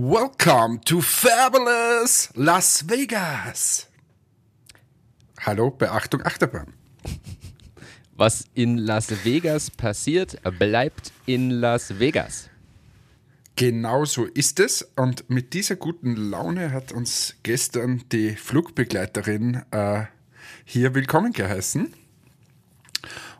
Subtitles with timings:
[0.00, 3.88] Welcome to Fabulous Las Vegas.
[5.44, 6.72] Hallo, Beachtung Achterbahn.
[8.16, 12.48] Was in Las Vegas passiert, bleibt in Las Vegas.
[13.56, 14.88] Genau so ist es.
[14.94, 20.04] Und mit dieser guten Laune hat uns gestern die Flugbegleiterin äh,
[20.64, 21.92] hier willkommen geheißen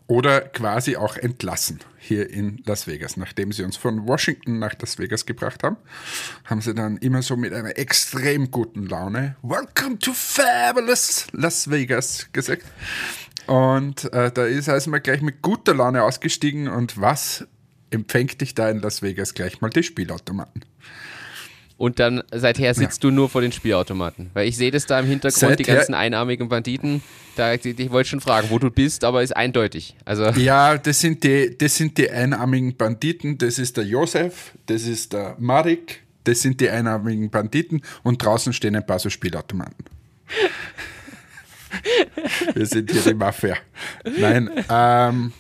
[0.09, 3.17] oder quasi auch entlassen hier in Las Vegas.
[3.17, 5.77] Nachdem sie uns von Washington nach Las Vegas gebracht haben,
[6.45, 12.29] haben sie dann immer so mit einer extrem guten Laune Welcome to Fabulous Las Vegas
[12.33, 12.65] gesagt.
[13.47, 17.47] Und äh, da ist also mal gleich mit guter Laune ausgestiegen und was
[17.91, 20.65] empfängt dich da in Las Vegas gleich mal die Spielautomaten?
[21.79, 23.09] Und dann seither sitzt ja.
[23.09, 24.31] du nur vor den Spielautomaten.
[24.35, 27.03] Weil ich sehe das da im Hintergrund, seither, die ganzen einarmigen Banditen.
[27.37, 29.95] Da, die, ich wollte schon fragen, wo du bist, aber ist eindeutig.
[30.05, 33.39] Also ja, das sind, die, das sind die einarmigen Banditen.
[33.39, 38.53] Das ist der Josef, das ist der Marek, das sind die einarmigen Banditen und draußen
[38.53, 39.77] stehen ein paar so Spielautomaten.
[42.55, 43.57] Wir sind hier die Mafia.
[44.19, 45.33] Nein, ähm,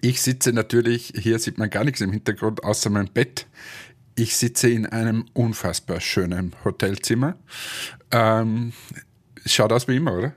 [0.00, 3.46] ich sitze natürlich, hier sieht man gar nichts im Hintergrund außer mein Bett.
[4.18, 7.36] Ich sitze in einem unfassbar schönen Hotelzimmer.
[8.10, 8.72] Ähm,
[9.46, 10.32] schaut aus wie immer, oder?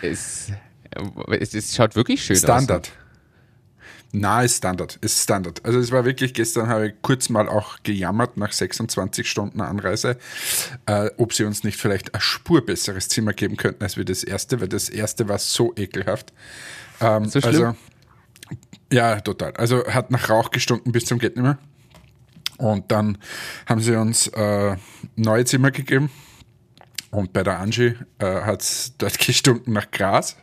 [0.00, 0.52] Es,
[1.40, 2.54] es, es schaut wirklich schön Standard.
[2.54, 2.64] aus.
[2.86, 2.92] Standard.
[4.12, 5.64] Na, ist Standard, ist Standard.
[5.64, 10.16] Also es war wirklich, gestern habe ich kurz mal auch gejammert nach 26 Stunden Anreise,
[10.86, 14.22] äh, ob sie uns nicht vielleicht ein spur besseres Zimmer geben könnten als wir das
[14.22, 16.32] erste, weil das erste war so ekelhaft.
[17.00, 17.54] Ähm, so schlimm?
[17.54, 17.76] Also,
[18.92, 19.52] ja, total.
[19.54, 21.58] Also hat nach Rauch gestunken bis zum geht nicht mehr.
[22.58, 23.18] Und dann
[23.66, 24.76] haben sie uns äh,
[25.16, 26.10] neue Zimmer gegeben.
[27.10, 30.36] Und bei der Angie äh, hat es dort gestunken nach Gras.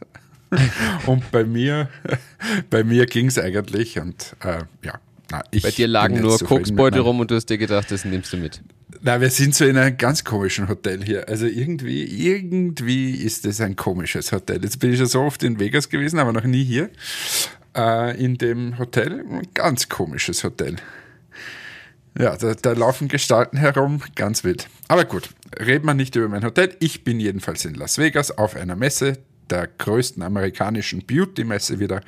[1.05, 1.89] und bei mir,
[2.69, 3.99] bei mir ging es eigentlich.
[3.99, 4.99] Und äh, ja,
[5.31, 8.37] na, bei dir lagen nur Koksbeutel rum und du hast dir gedacht, das nimmst du
[8.37, 8.61] mit.
[9.01, 11.27] Na, wir sind so in einem ganz komischen Hotel hier.
[11.27, 14.63] Also irgendwie, irgendwie ist es ein komisches Hotel.
[14.63, 16.89] Jetzt bin ich ja so oft in Vegas gewesen, aber noch nie hier
[17.75, 19.19] äh, in dem Hotel.
[19.19, 20.77] Ein ganz komisches Hotel.
[22.17, 24.69] Ja, da, da, laufen Gestalten herum, ganz wild.
[24.87, 26.75] Aber gut, reden wir nicht über mein Hotel.
[26.79, 29.17] Ich bin jedenfalls in Las Vegas auf einer Messe,
[29.49, 32.01] der größten amerikanischen Beauty-Messe wieder.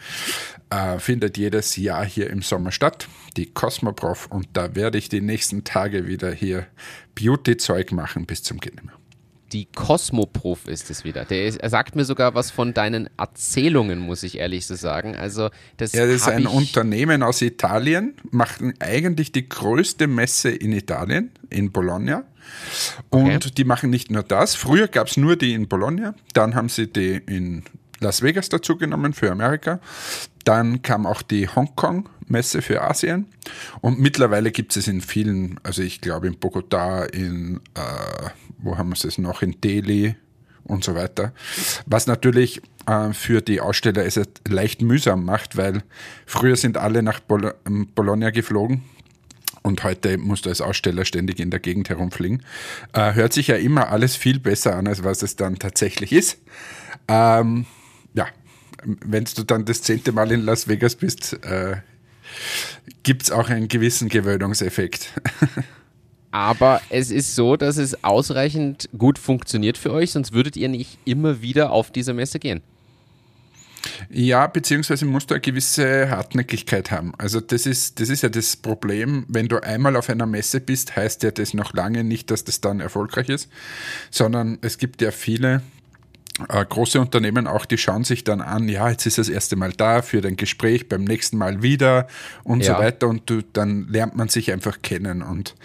[0.69, 4.28] Äh, findet jedes Jahr hier im Sommer statt, die Cosmoprof.
[4.28, 6.67] Und da werde ich die nächsten Tage wieder hier
[7.16, 8.94] Beauty-Zeug machen bis zum Genehmer
[9.53, 11.25] die Kosmoprof ist es wieder.
[11.25, 15.16] Der ist, er sagt mir sogar was von deinen Erzählungen, muss ich ehrlich so sagen.
[15.16, 20.72] Also das, ja, das ist ein Unternehmen aus Italien, machen eigentlich die größte Messe in
[20.74, 22.24] Italien, in Bologna.
[23.09, 23.52] Und okay.
[23.56, 24.56] die machen nicht nur das.
[24.56, 27.64] Früher gab es nur die in Bologna, dann haben sie die in
[28.00, 29.79] Las Vegas dazu genommen für Amerika.
[30.47, 33.25] Dann kam auch die Hongkong-Messe für Asien.
[33.81, 38.88] Und mittlerweile gibt es in vielen, also ich glaube in Bogota, in, äh, wo haben
[38.88, 40.16] wir es noch, in Delhi
[40.63, 41.34] und so weiter.
[41.85, 45.84] Was natürlich äh, für die Aussteller es leicht mühsam macht, weil
[46.25, 48.84] früher sind alle nach Bol ähm, Bologna geflogen.
[49.64, 52.41] Und heute musst du als Aussteller ständig in der Gegend herumfliegen.
[52.94, 56.38] Äh, hört sich ja immer alles viel besser an, als was es dann tatsächlich ist.
[57.09, 57.66] Ähm,
[58.87, 61.77] wenn du dann das zehnte Mal in Las Vegas bist, äh,
[63.03, 65.13] gibt es auch einen gewissen Gewöhnungseffekt.
[66.31, 70.99] Aber es ist so, dass es ausreichend gut funktioniert für euch, sonst würdet ihr nicht
[71.05, 72.61] immer wieder auf diese Messe gehen.
[74.09, 77.13] Ja, beziehungsweise musst du eine gewisse Hartnäckigkeit haben.
[77.17, 80.95] Also das ist, das ist ja das Problem, wenn du einmal auf einer Messe bist,
[80.95, 83.49] heißt ja das noch lange nicht, dass das dann erfolgreich ist,
[84.11, 85.61] sondern es gibt ja viele,
[86.49, 89.71] äh, große Unternehmen auch, die schauen sich dann an, ja, jetzt ist das erste Mal
[89.71, 92.07] da für dein Gespräch, beim nächsten Mal wieder
[92.43, 92.75] und ja.
[92.75, 95.55] so weiter und du, dann lernt man sich einfach kennen und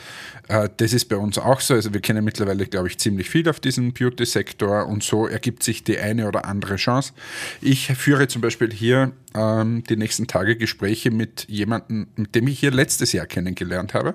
[0.49, 1.75] äh, das ist bei uns auch so.
[1.75, 5.85] Also wir kennen mittlerweile, glaube ich, ziemlich viel auf diesem Beauty-Sektor und so ergibt sich
[5.85, 7.13] die eine oder andere Chance.
[7.61, 12.61] Ich führe zum Beispiel hier ähm, die nächsten Tage Gespräche mit jemandem, mit dem ich
[12.61, 14.15] hier letztes Jahr kennengelernt habe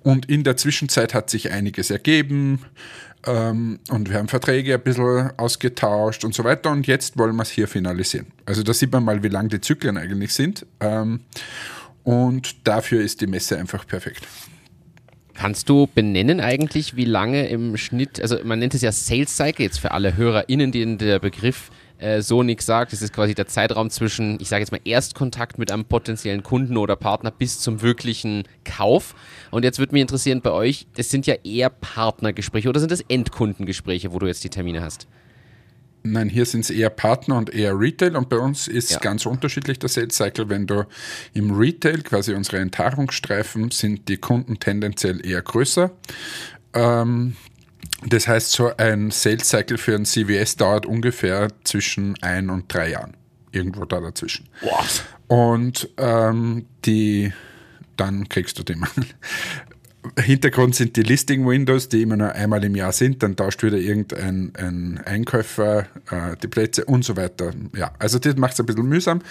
[0.00, 2.60] und in der Zwischenzeit hat sich einiges ergeben.
[3.26, 6.70] Ähm, und wir haben Verträge ein bisschen ausgetauscht und so weiter.
[6.70, 8.26] Und jetzt wollen wir es hier finalisieren.
[8.46, 10.66] Also da sieht man mal, wie lang die Zyklen eigentlich sind.
[10.80, 11.20] Ähm,
[12.04, 14.26] und dafür ist die Messe einfach perfekt.
[15.34, 19.64] Kannst du benennen eigentlich, wie lange im Schnitt, also man nennt es ja Sales Cycle
[19.64, 21.70] jetzt für alle HörerInnen, denen der Begriff
[22.02, 22.92] äh, so nichts sagt.
[22.92, 26.76] Das ist quasi der Zeitraum zwischen, ich sage jetzt mal, Erstkontakt mit einem potenziellen Kunden
[26.76, 29.14] oder Partner bis zum wirklichen Kauf.
[29.50, 33.02] Und jetzt würde mich interessieren bei euch, das sind ja eher Partnergespräche oder sind das
[33.02, 35.06] Endkundengespräche, wo du jetzt die Termine hast?
[36.04, 38.98] Nein, hier sind es eher Partner und eher Retail und bei uns ist Ja.
[38.98, 40.48] ganz unterschiedlich der Sales Cycle.
[40.48, 40.84] Wenn du
[41.32, 45.92] im Retail, quasi unsere Enthaarungsstreifen, sind die Kunden tendenziell eher größer.
[46.74, 47.36] Ähm,
[48.06, 52.90] das heißt, so ein Sales Cycle für ein CVS dauert ungefähr zwischen ein und drei
[52.90, 53.16] Jahren.
[53.52, 54.48] Irgendwo da dazwischen.
[54.60, 54.84] Boah.
[55.28, 57.32] Und ähm, die,
[57.96, 58.88] dann kriegst du die mal.
[60.18, 63.22] Hintergrund sind die Listing Windows, die immer nur einmal im Jahr sind.
[63.22, 67.52] Dann tauscht wieder irgendein ein Einkäufer äh, die Plätze und so weiter.
[67.76, 69.22] Ja, also das macht es ein bisschen mühsam.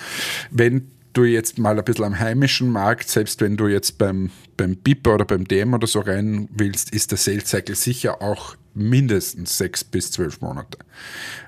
[0.50, 4.78] Wenn du jetzt mal ein bisschen am heimischen Markt, selbst wenn du jetzt beim, beim
[4.78, 9.58] Beeper oder beim DM oder so rein willst, ist der Sales Cycle sicher auch mindestens
[9.58, 10.78] sechs bis zwölf Monate.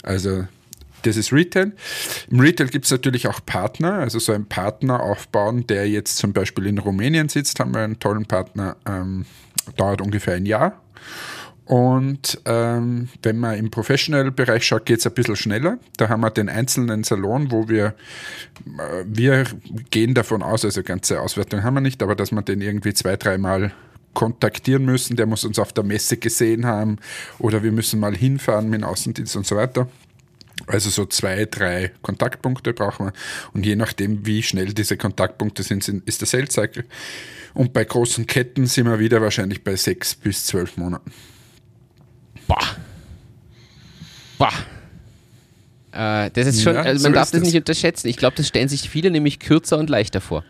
[0.04, 0.48] Also
[1.04, 1.74] das ist Retail.
[2.30, 6.34] Im Retail gibt es natürlich auch Partner, also so einen Partner aufbauen, der jetzt zum
[6.34, 9.26] Beispiel in Rumänien sitzt, haben wir einen tollen Partner, ähm,
[9.76, 10.82] dauert ungefähr ein Jahr.
[11.66, 15.80] Und ähm, wenn man im Professional-Bereich schaut, geht es ein bisschen schneller.
[15.96, 17.96] Da haben wir den einzelnen Salon, wo wir,
[18.78, 19.46] äh, wir
[19.90, 23.16] gehen davon aus, also ganze Auswertung haben wir nicht, aber dass wir den irgendwie zwei,
[23.16, 23.72] dreimal
[24.14, 26.98] kontaktieren müssen, der muss uns auf der Messe gesehen haben
[27.40, 29.88] oder wir müssen mal hinfahren mit dem Außendienst und so weiter.
[30.68, 33.14] Also so zwei, drei Kontaktpunkte brauchen wir.
[33.54, 36.86] Und je nachdem, wie schnell diese Kontaktpunkte sind, ist der Sales Cycle.
[37.54, 41.12] Und bei großen Ketten sind wir wieder wahrscheinlich bei sechs bis zwölf Monaten.
[42.48, 42.78] Boah.
[44.38, 44.54] Boah.
[45.92, 47.48] Äh, das ist schon, Ja, also so man darf ist das es.
[47.48, 48.08] nicht unterschätzen.
[48.08, 50.44] Ich glaube, das stellen sich viele nämlich kürzer und leichter vor.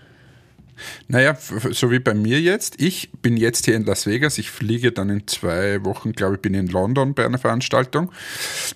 [1.07, 1.37] Naja,
[1.71, 2.81] so wie bei mir jetzt.
[2.81, 4.37] Ich bin jetzt hier in Las Vegas.
[4.37, 8.11] Ich fliege dann in zwei Wochen, glaube ich, bin in London bei einer Veranstaltung.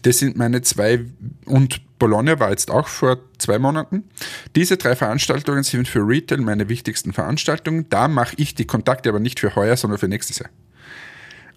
[0.03, 1.05] Das sind meine zwei,
[1.45, 4.03] und Bologna war jetzt auch vor zwei Monaten.
[4.55, 7.87] Diese drei Veranstaltungen sind für Retail meine wichtigsten Veranstaltungen.
[7.89, 10.49] Da mache ich die Kontakte aber nicht für heuer, sondern für nächstes Jahr.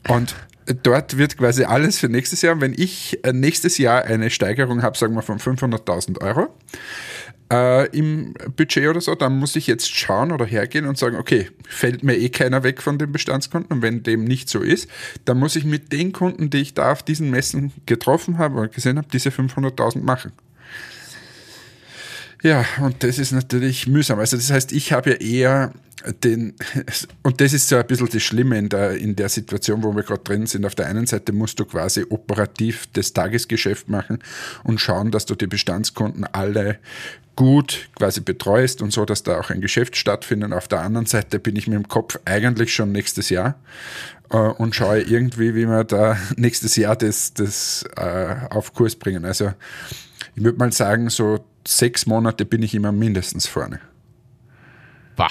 [0.08, 0.34] Und
[0.82, 2.60] dort wird quasi alles für nächstes Jahr.
[2.60, 6.54] Wenn ich äh, nächstes Jahr eine Steigerung habe, sagen wir von 500.000 Euro
[7.50, 11.48] äh, im Budget oder so, dann muss ich jetzt schauen oder hergehen und sagen, okay,
[11.68, 14.88] fällt mir eh keiner weg von den Bestandskunden und wenn dem nicht so ist,
[15.24, 18.68] dann muss ich mit den Kunden, die ich da auf diesen Messen getroffen habe oder
[18.68, 20.32] gesehen habe, diese 500.000 machen.
[22.42, 24.18] Ja, und das ist natürlich mühsam.
[24.18, 25.72] Also das heißt, ich habe ja eher
[26.24, 26.54] den,
[27.22, 30.02] und das ist so ein bisschen das Schlimme in der, in der Situation, wo wir
[30.02, 30.64] gerade drin sind.
[30.64, 34.20] Auf der einen Seite musst du quasi operativ das Tagesgeschäft machen
[34.64, 36.78] und schauen, dass du die Bestandskunden alle
[37.40, 40.52] gut quasi betreust und so, dass da auch ein Geschäft stattfindet.
[40.52, 43.58] Auf der anderen Seite bin ich mit dem Kopf eigentlich schon nächstes Jahr
[44.28, 49.24] äh, und schaue irgendwie, wie wir da nächstes Jahr das, das äh, auf Kurs bringen.
[49.24, 49.54] Also
[50.36, 53.80] ich würde mal sagen, so sechs Monate bin ich immer mindestens vorne.
[55.16, 55.30] Bah.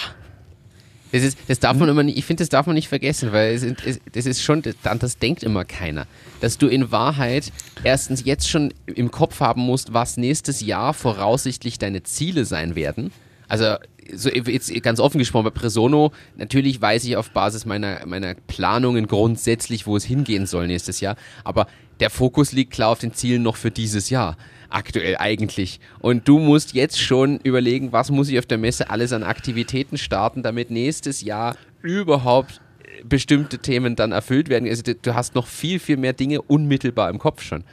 [1.11, 3.53] Das, ist, das darf man immer nicht, ich finde, das darf man nicht vergessen, weil
[3.53, 6.05] es, es, das ist schon, das, das denkt immer keiner.
[6.39, 7.51] Dass du in Wahrheit
[7.83, 13.11] erstens jetzt schon im Kopf haben musst, was nächstes Jahr voraussichtlich deine Ziele sein werden.
[13.47, 13.75] Also,
[14.13, 19.07] so jetzt ganz offen gesprochen, bei Presono, natürlich weiß ich auf Basis meiner, meiner Planungen
[19.07, 21.67] grundsätzlich, wo es hingehen soll nächstes Jahr, aber
[21.99, 24.37] der Fokus liegt klar auf den Zielen noch für dieses Jahr
[24.69, 25.79] aktuell eigentlich.
[25.99, 29.97] Und du musst jetzt schon überlegen, was muss ich auf der Messe alles an Aktivitäten
[29.97, 34.67] starten, damit nächstes Jahr überhaupt äh, bestimmte Themen dann erfüllt werden.
[34.67, 37.63] Also du- du hast noch viel, viel mehr Dinge unmittelbar im Kopf schon.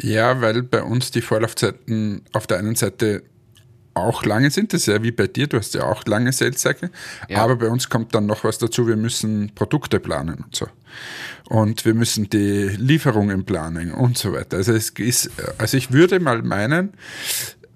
[0.00, 3.22] Ja, weil bei uns die Vorlaufzeiten auf der einen Seite
[3.94, 4.72] auch lange sind.
[4.72, 6.90] Das ist ja wie bei dir, du hast ja auch lange Sales Cycle.
[7.28, 7.38] Ja.
[7.38, 10.66] Aber bei uns kommt dann noch was dazu, wir müssen Produkte planen und so.
[11.48, 14.58] Und wir müssen die Lieferungen planen und so weiter.
[14.58, 16.92] Also es ist, also ich würde mal meinen,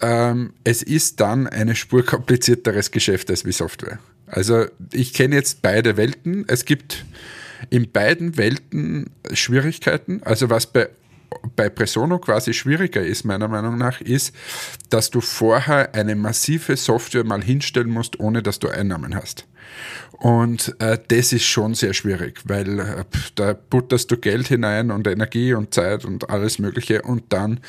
[0.00, 3.98] ähm, es ist dann eine Spur komplizierteres Geschäft als wie Software.
[4.26, 6.44] Also ich kenne jetzt beide Welten.
[6.48, 7.04] Es gibt
[7.70, 10.22] in beiden Welten Schwierigkeiten.
[10.22, 10.88] Also was bei
[11.56, 14.34] bei Presono quasi schwieriger ist, meiner Meinung nach, ist,
[14.90, 19.46] dass du vorher eine massive Software mal hinstellen musst, ohne dass du Einnahmen hast.
[20.12, 23.04] Und äh, das ist schon sehr schwierig, weil äh,
[23.36, 27.60] da butterst du Geld hinein und Energie und Zeit und alles Mögliche und dann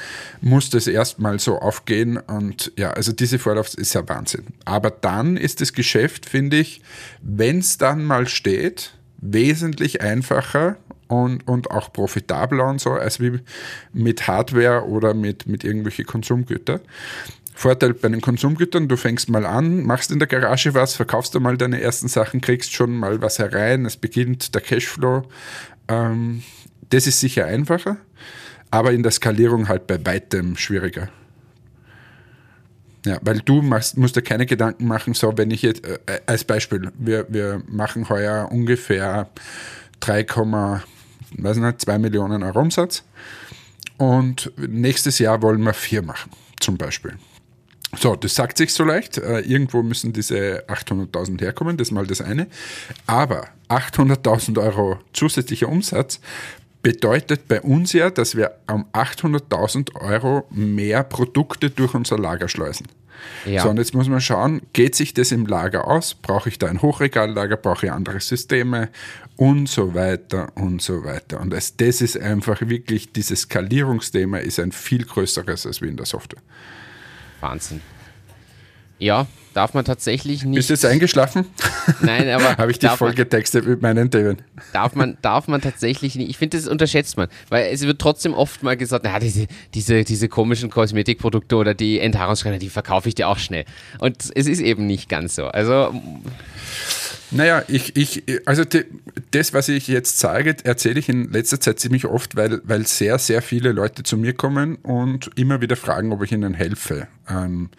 [0.42, 4.46] muss das erstmal so aufgehen und ja, also diese Vorlauf ist ja Wahnsinn.
[4.66, 6.82] Aber dann ist das Geschäft, finde ich,
[7.22, 10.78] wenn es dann mal steht, wesentlich einfacher
[11.10, 13.40] und, und auch profitabler und so, als wie
[13.92, 16.80] mit Hardware oder mit, mit irgendwelche Konsumgüter.
[17.56, 21.42] Vorteil bei den Konsumgütern, du fängst mal an, machst in der Garage was, verkaufst du
[21.42, 25.24] mal deine ersten Sachen, kriegst schon mal was herein, es beginnt der Cashflow.
[25.90, 26.44] Ähm,
[26.90, 27.98] das ist sicher einfacher,
[28.72, 31.10] aber in der Skalierung halt bei weitem schwieriger.
[33.06, 35.98] Ja, weil du machst, musst dir keine Gedanken machen, so wenn ich jetzt, äh,
[36.28, 39.30] als Beispiel, wir, wir machen heuer ungefähr
[40.02, 40.24] 3,
[41.38, 43.04] weiß nicht, 2 Millionen Euro Umsatz.
[43.98, 47.14] und nächstes Jahr wollen wir vier machen, zum Beispiel.
[47.98, 49.18] So, das sagt sich so leicht.
[49.18, 52.48] Äh, irgendwo müssen diese 800.000 herkommen, das ist mal das eine.
[53.08, 56.20] Aber 800.000 Euro zusätzlicher Umsatz
[56.82, 62.88] bedeutet bei uns ja, dass wir um 800.000 Euro mehr Produkte durch unser Lager schleusen.
[63.46, 63.64] Ja.
[63.64, 66.14] So, und jetzt muss man schauen, geht sich das im Lager aus?
[66.14, 67.58] Brauche ich da ein Hochregallager?
[67.58, 68.90] Brauche ich andere Systeme?
[69.36, 71.40] Und so weiter und so weiter.
[71.40, 75.98] Und das, das ist einfach wirklich, dieses Skalierungsthema ist ein viel größeres als wie in
[75.98, 76.42] der Software.
[77.40, 77.82] Wahnsinn.
[79.00, 80.56] Ja, darf man tatsächlich nicht.
[80.56, 81.46] Bist du jetzt eingeschlafen?
[82.02, 82.58] Nein, aber.
[82.58, 84.38] Habe ich dich voll getextet mit meinen Themen.
[84.74, 86.30] Darf man, darf man tatsächlich nicht.
[86.30, 87.30] Ich finde, das unterschätzt man.
[87.50, 92.00] Weil es wird trotzdem oft mal gesagt, na, diese, diese, diese komischen Kosmetikprodukte oder die
[92.00, 93.66] Enthaarungsschreiner, die verkaufe ich dir auch schnell.
[94.00, 95.46] Und es ist eben nicht ganz so.
[95.46, 95.94] Also.
[97.32, 98.86] Naja, ich, ich, also die,
[99.32, 103.20] das, was ich jetzt sage, erzähle ich in letzter Zeit ziemlich oft, weil, weil sehr,
[103.20, 107.70] sehr viele Leute zu mir kommen und immer wieder fragen, ob ich ihnen helfe, ähm,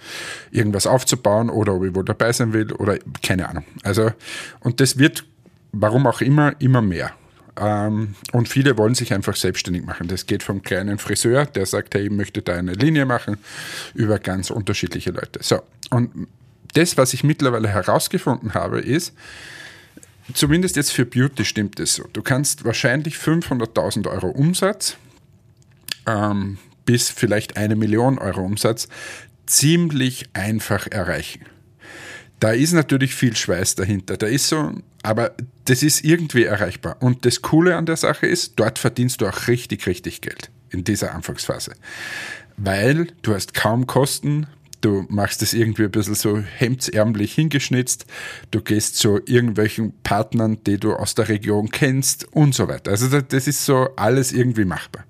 [0.53, 3.65] irgendwas aufzubauen oder ob ich wohl dabei sein will oder keine Ahnung.
[3.83, 4.13] Also,
[4.61, 5.25] und das wird,
[5.73, 7.13] warum auch immer, immer mehr.
[7.57, 10.07] Ähm, und viele wollen sich einfach selbstständig machen.
[10.07, 13.39] Das geht vom kleinen Friseur, der sagt, hey, ich möchte da eine Linie machen,
[13.95, 15.41] über ganz unterschiedliche Leute.
[15.43, 16.29] So, und
[16.75, 19.13] das, was ich mittlerweile herausgefunden habe, ist,
[20.35, 22.05] zumindest jetzt für Beauty stimmt es so.
[22.13, 24.97] Du kannst wahrscheinlich 500.000 Euro Umsatz
[26.07, 28.89] ähm, bis vielleicht eine Million Euro Umsatz
[29.47, 31.45] ziemlich einfach erreichen.
[32.39, 34.17] Da ist natürlich viel Schweiß dahinter.
[34.17, 34.73] Da ist so,
[35.03, 35.33] aber
[35.67, 36.97] das ist irgendwie erreichbar.
[37.01, 40.85] Und das Coole an der Sache ist, dort verdienst du auch richtig, richtig Geld in
[40.85, 41.73] dieser Anfangsphase.
[42.57, 44.47] Weil du hast kaum Kosten,
[44.81, 48.07] du machst es irgendwie ein bisschen so hemdsärmlich hingeschnitzt,
[48.51, 52.91] du gehst zu irgendwelchen Partnern, die du aus der Region kennst und so weiter.
[52.91, 55.05] Also das ist so alles irgendwie machbar.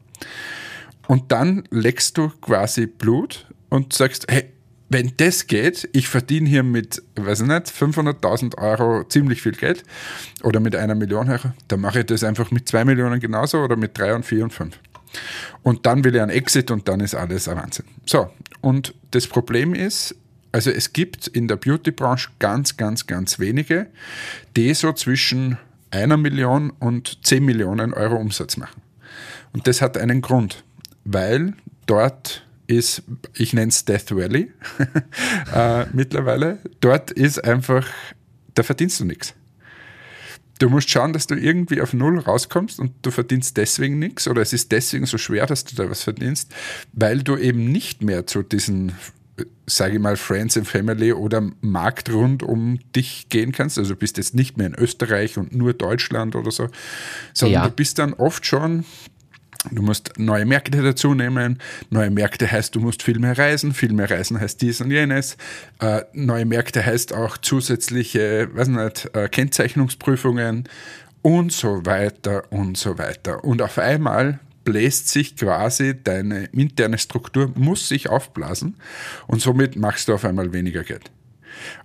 [1.07, 4.45] Und dann leckst du quasi Blut und sagst, hey,
[4.91, 9.85] wenn das geht, ich verdiene hier mit, weiß ich nicht, 500.000 Euro ziemlich viel Geld
[10.43, 13.77] oder mit einer Million Euro, dann mache ich das einfach mit zwei Millionen genauso oder
[13.77, 14.79] mit drei und vier und fünf.
[15.62, 17.87] Und dann will ich einen Exit und dann ist alles ein Wahnsinn.
[18.07, 20.14] So, und das Problem ist,
[20.52, 23.87] also es gibt in der Beauty-Branche ganz, ganz, ganz wenige,
[24.57, 25.59] die so zwischen
[25.90, 28.83] einer Million und zehn Millionen Euro Umsatz machen.
[29.52, 30.64] Und das hat einen Grund,
[31.05, 31.55] weil
[31.87, 33.02] dort ist,
[33.35, 34.52] ich nenne es Death Valley
[35.55, 37.87] äh, mittlerweile, dort ist einfach,
[38.55, 39.35] da verdienst du nichts.
[40.61, 44.43] Du musst schauen, dass du irgendwie auf Null rauskommst und du verdienst deswegen nichts oder
[44.43, 46.55] es ist deswegen so schwer, dass du da was verdienst,
[46.93, 48.93] weil du eben nicht mehr zu diesen,
[49.67, 53.79] sage ich mal, Friends and Family oder Markt rund um dich gehen kannst.
[53.79, 56.69] Also du bist jetzt nicht mehr in Österreich und nur Deutschland oder so,
[57.33, 57.69] sondern ja.
[57.69, 58.85] du bist dann oft schon
[59.71, 61.59] Du musst neue Märkte dazu nehmen.
[61.90, 63.75] Neue Märkte heißt, du musst viel mehr reisen.
[63.75, 65.37] Viel mehr reisen heißt dies und jenes.
[65.81, 70.69] Äh, neue Märkte heißt auch zusätzliche, weiß nicht, äh, Kennzeichnungsprüfungen
[71.23, 73.45] und so weiter und so weiter.
[73.45, 78.76] Und auf einmal bläst sich quasi deine interne Struktur, muss sich aufblasen
[79.26, 81.11] und somit machst du auf einmal weniger Geld.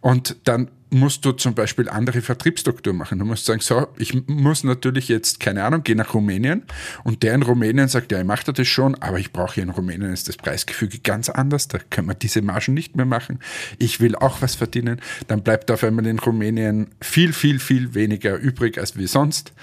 [0.02, 3.20] Und dann musst du zum Beispiel andere Vertriebsstruktur machen.
[3.20, 6.64] Du musst sagen, so, ich muss natürlich jetzt, keine Ahnung, gehen nach Rumänien
[7.04, 9.70] und der in Rumänien sagt, ja, ich mache das schon, aber ich brauche hier in
[9.70, 13.40] Rumänien ist das Preisgefüge ganz anders, da können wir diese Margen nicht mehr machen.
[13.78, 15.02] Ich will auch was verdienen.
[15.28, 19.54] Dann bleibt auf einmal in Rumänien viel, viel, viel weniger übrig als wie sonst.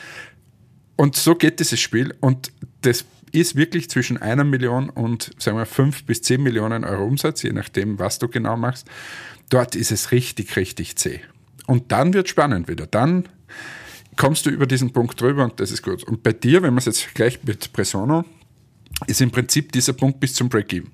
[0.97, 2.53] Und so geht dieses Spiel und
[2.83, 7.43] das ist wirklich zwischen einer Million und sagen wir fünf bis zehn Millionen Euro Umsatz,
[7.43, 8.87] je nachdem, was du genau machst.
[9.49, 11.21] Dort ist es richtig, richtig zäh.
[11.67, 12.87] Und dann wird spannend wieder.
[12.87, 13.29] Dann
[14.17, 16.05] kommst du über diesen Punkt drüber und das ist gut.
[16.05, 18.25] Und bei dir, wenn man es jetzt gleich mit Presono,
[19.07, 20.91] ist im Prinzip dieser Punkt bis zum Break-Even.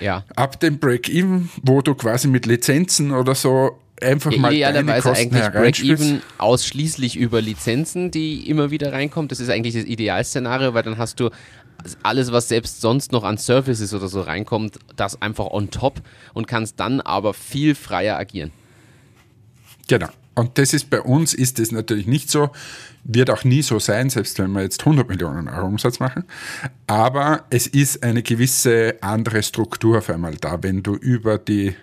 [0.00, 0.24] Ja.
[0.36, 6.22] Ab dem Break-Even, wo du quasi mit Lizenzen oder so einfach mal Idealerweise eigentlich Break-Even
[6.38, 9.28] ausschließlich über Lizenzen, die immer wieder reinkommen.
[9.28, 11.30] Das ist eigentlich das Idealszenario, weil dann hast du
[12.02, 16.00] alles, was selbst sonst noch an Services oder so reinkommt, das einfach on top
[16.34, 18.52] und kannst dann aber viel freier agieren.
[19.88, 20.08] Genau.
[20.34, 22.50] Und das ist bei uns ist das natürlich nicht so,
[23.04, 26.24] wird auch nie so sein, selbst wenn wir jetzt 100 Millionen Euro Umsatz machen.
[26.86, 31.74] Aber es ist eine gewisse andere Struktur auf einmal da, wenn du über die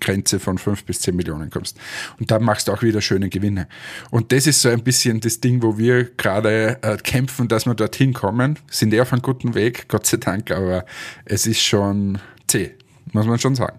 [0.00, 1.78] Grenze von 5 bis 10 Millionen kommst.
[2.18, 3.68] Und dann machst du auch wieder schöne Gewinne.
[4.10, 7.74] Und das ist so ein bisschen das Ding, wo wir gerade äh, kämpfen, dass wir
[7.74, 8.58] dorthin kommen.
[8.70, 10.84] Sind eher auf einem guten Weg, Gott sei Dank, aber
[11.24, 12.72] es ist schon zäh,
[13.12, 13.78] muss man schon sagen.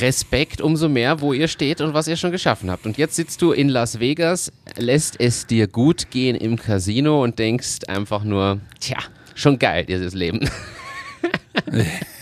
[0.00, 2.84] Respekt umso mehr, wo ihr steht und was ihr schon geschaffen habt.
[2.86, 7.38] Und jetzt sitzt du in Las Vegas, lässt es dir gut gehen im Casino und
[7.38, 8.98] denkst einfach nur, tja,
[9.34, 10.50] schon geil, dieses Leben.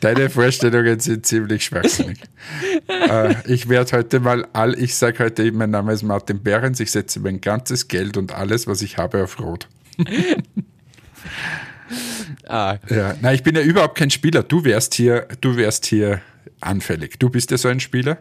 [0.00, 2.18] Deine Vorstellungen sind ziemlich schwachsinnig.
[2.88, 6.90] äh, ich werde heute mal all, ich sage heute, mein Name ist Martin Behrens, ich
[6.90, 9.68] setze mein ganzes Geld und alles, was ich habe, auf Rot.
[12.46, 12.76] ah.
[12.88, 14.42] ja, nein, ich bin ja überhaupt kein Spieler.
[14.42, 16.20] Du wärst hier, du wärst hier
[16.60, 17.18] anfällig.
[17.18, 18.18] Du bist ja so ein Spieler.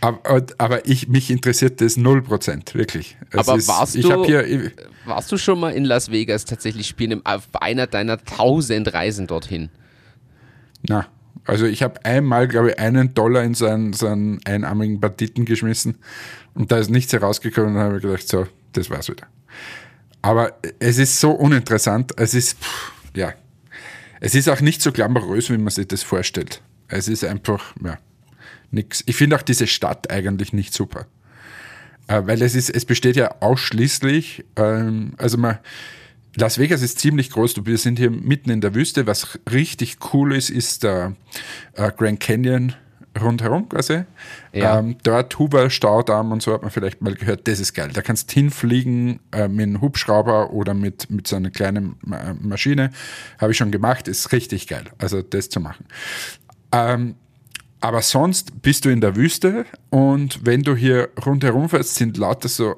[0.00, 3.18] Aber, aber ich, mich interessiert das 0%, wirklich.
[3.30, 4.72] Es aber ist, warst, du, hier,
[5.04, 9.68] warst du schon mal in Las Vegas tatsächlich spielen, auf einer deiner tausend Reisen dorthin?
[10.88, 11.06] Na,
[11.44, 15.98] also ich habe einmal, glaube ich, einen Dollar in so einen, einarmigen Banditen geschmissen
[16.54, 19.26] und da ist nichts herausgekommen und dann habe ich gedacht, so, das war's wieder.
[20.22, 23.34] Aber es ist so uninteressant, es ist, pff, ja,
[24.20, 26.62] es ist auch nicht so glamourös, wie man sich das vorstellt.
[26.88, 27.98] Es ist einfach, ja
[28.70, 29.02] nix.
[29.06, 31.06] Ich finde auch diese Stadt eigentlich nicht super.
[32.08, 35.58] Äh, weil es ist, es besteht ja ausschließlich, ähm, also man,
[36.36, 37.66] Las Vegas ist ziemlich groß.
[37.66, 39.06] Wir sind hier mitten in der Wüste.
[39.06, 41.16] Was richtig cool ist, ist der
[41.74, 42.74] äh, Grand Canyon
[43.20, 44.04] rundherum quasi.
[44.52, 44.78] Ja.
[44.78, 47.48] Ähm, dort Huber Staudamm und so hat man vielleicht mal gehört.
[47.48, 47.90] Das ist geil.
[47.92, 52.34] Da kannst du hinfliegen äh, mit einem Hubschrauber oder mit, mit so einer kleinen äh,
[52.34, 52.92] Maschine.
[53.38, 54.06] Habe ich schon gemacht.
[54.06, 54.84] Ist richtig geil.
[54.98, 55.86] Also das zu machen.
[56.70, 57.16] Ähm,
[57.80, 62.48] aber sonst bist du in der Wüste und wenn du hier rundherum fährst, sind lauter
[62.48, 62.76] so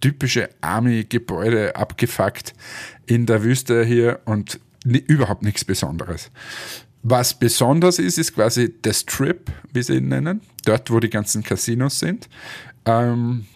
[0.00, 2.54] typische Army-Gebäude abgefuckt
[3.06, 6.30] in der Wüste hier und überhaupt nichts Besonderes.
[7.02, 11.42] Was besonders ist, ist quasi der Strip, wie sie ihn nennen, dort, wo die ganzen
[11.42, 12.28] Casinos sind.
[12.84, 13.46] Ähm,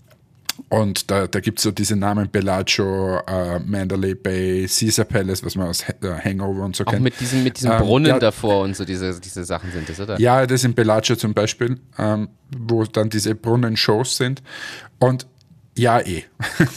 [0.68, 5.56] und da, da gibt es so diese Namen Bellagio, äh, Mandalay Bay, Caesar Palace, was
[5.56, 5.94] man aus äh,
[6.24, 7.02] Hangover und so Auch kennt.
[7.02, 10.00] mit diesem, mit diesem ähm, Brunnen ja, davor und so diese, diese Sachen sind das,
[10.00, 10.18] oder?
[10.20, 14.42] Ja, das in Bellagio zum Beispiel, ähm, wo dann diese Brunnenshows sind.
[14.98, 15.26] Und
[15.76, 16.24] ja, eh.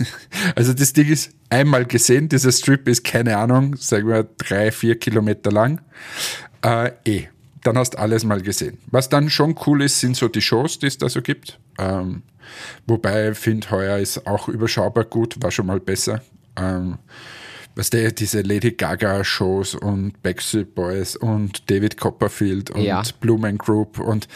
[0.56, 4.98] also das Ding ist einmal gesehen, dieser Strip ist, keine Ahnung, sagen wir drei, vier
[4.98, 5.82] Kilometer lang.
[6.64, 7.28] Äh, eh.
[7.64, 8.78] Dann hast du alles mal gesehen.
[8.92, 11.60] Was dann schon cool ist, sind so die Shows, die es da so gibt.
[11.78, 12.24] Ähm,
[12.86, 16.22] Wobei ich finde, heuer ist auch überschaubar gut, war schon mal besser.
[16.56, 16.98] Ähm,
[17.76, 23.04] was der, diese Lady Gaga Shows und Backstreet Boys und David Copperfield und ja.
[23.20, 24.28] Blumen Group und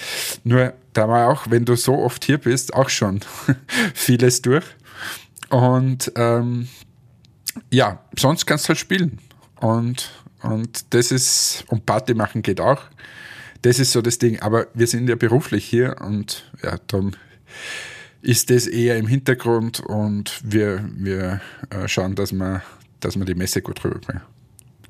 [0.43, 3.21] nur da war auch, wenn du so oft hier bist, auch schon
[3.93, 4.65] vieles durch.
[5.50, 6.67] Und ähm,
[7.71, 9.19] ja, sonst kannst du halt spielen.
[9.60, 10.12] Und,
[10.43, 12.82] und das ist, und Party machen geht auch.
[13.62, 14.39] Das ist so das Ding.
[14.41, 17.12] Aber wir sind ja beruflich hier und ja, darum
[18.21, 22.62] ist das eher im Hintergrund und wir, wir äh, schauen, dass wir,
[22.99, 24.21] dass wir die Messe gut rüberbringen.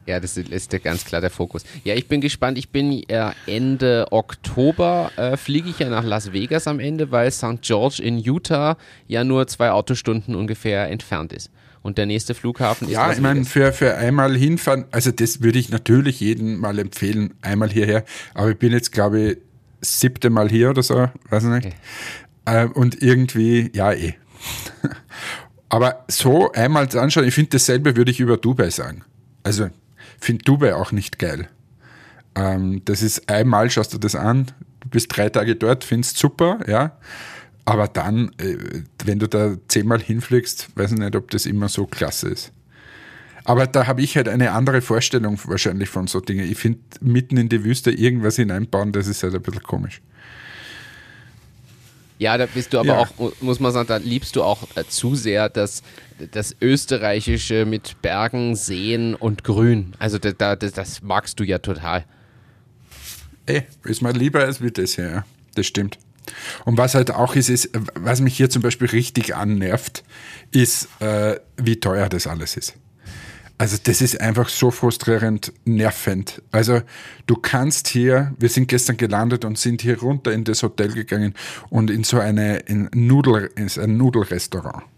[0.08, 1.63] Ja, das ist ja ganz klar der Fokus.
[1.84, 2.58] Ja, ich bin gespannt.
[2.58, 7.32] Ich bin äh, Ende Oktober äh, fliege ich ja nach Las Vegas am Ende, weil
[7.32, 7.62] St.
[7.62, 11.52] George in Utah ja nur zwei Autostunden ungefähr entfernt ist.
[11.84, 12.94] Und der nächste Flughafen ist.
[12.94, 16.78] Ja, Las ich meine, für, für einmal hinfahren, also das würde ich natürlich jedem mal
[16.80, 18.04] empfehlen, einmal hierher.
[18.34, 19.38] Aber ich bin jetzt, glaube ich,
[19.82, 21.65] siebte Mal hier oder so, weiß ich nicht.
[21.65, 21.76] Okay.
[22.46, 24.16] Äh, und irgendwie, ja, eh.
[25.70, 29.04] Aber so einmal anschauen, ich finde dasselbe würde ich über Dubai sagen.
[29.44, 29.70] Also,
[30.20, 31.48] finde Dubai auch nicht geil.
[32.36, 34.48] Ähm, das ist einmal, schaust du das an,
[34.82, 36.98] du bist drei Tage dort, findest super, ja.
[37.66, 38.58] Aber dann, äh,
[39.06, 42.52] wenn du da zehnmal hinfliegst, weiß ich nicht, ob das immer so klasse ist.
[43.44, 46.50] Aber da habe ich halt eine andere Vorstellung wahrscheinlich von so Dingen.
[46.50, 50.02] Ich finde, mitten in die Wüste irgendwas hineinbauen, das ist halt ein bisschen komisch.
[52.22, 53.00] Ja, da bist du aber ja.
[53.00, 55.82] auch, muss man sagen, da liebst du auch äh, zu sehr das,
[56.30, 59.96] das Österreichische mit Bergen, Seen und Grün.
[59.98, 62.06] Also da, da, das, das magst du ja total.
[63.48, 65.26] Ey, ist mal lieber als wie das hier, ja.
[65.56, 65.98] Das stimmt.
[66.64, 70.04] Und was halt auch ist, ist, was mich hier zum Beispiel richtig annervt,
[70.52, 72.76] ist, äh, wie teuer das alles ist.
[73.62, 76.41] Also das ist einfach so frustrierend nervend.
[76.50, 76.82] Also
[77.28, 81.36] du kannst hier, wir sind gestern gelandet und sind hier runter in das Hotel gegangen
[81.69, 84.84] und in so eine in Nudel, in ein Nudelrestaurant.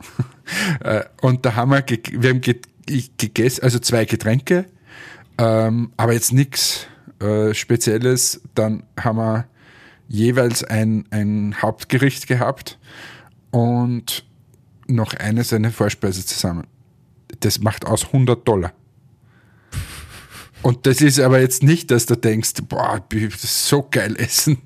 [0.82, 4.66] Äh, und da haben wir, wir haben gegessen, also zwei Getränke,
[5.38, 6.88] ähm, aber jetzt nichts
[7.22, 8.42] äh, Spezielles.
[8.54, 9.48] Dann haben wir
[10.10, 12.78] jeweils ein, ein Hauptgericht gehabt
[13.52, 14.26] und
[14.88, 16.68] noch eine seine Vorspeise zusammen
[17.46, 18.74] das macht aus 100 Dollar.
[20.64, 24.60] Und das ist aber jetzt nicht, dass du denkst, boah, das so geil essen.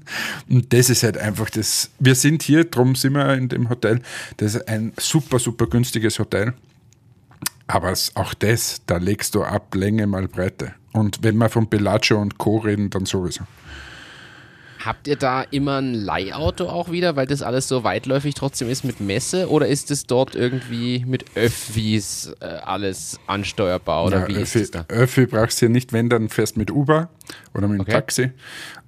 [0.48, 1.90] Und das ist halt einfach das.
[1.98, 4.02] Wir sind hier, drum sind wir in dem Hotel.
[4.38, 6.54] Das ist ein super, super günstiges Hotel.
[7.66, 10.76] Aber auch das, da legst du ab Länge mal Breite.
[10.94, 12.60] Und wenn wir von Bellagio und Co.
[12.60, 13.44] reden, dann sowieso.
[14.88, 18.86] Habt ihr da immer ein Leihauto auch wieder, weil das alles so weitläufig trotzdem ist
[18.86, 19.50] mit Messe?
[19.50, 24.06] Oder ist es dort irgendwie mit Öffis äh, alles ansteuerbar?
[24.06, 24.96] Oder ja, wie Öffi, ist das da?
[24.96, 27.10] Öffi brauchst du hier nicht, wenn, dann fährst mit Uber
[27.54, 27.92] oder mit dem Okay.
[27.92, 28.22] Taxi.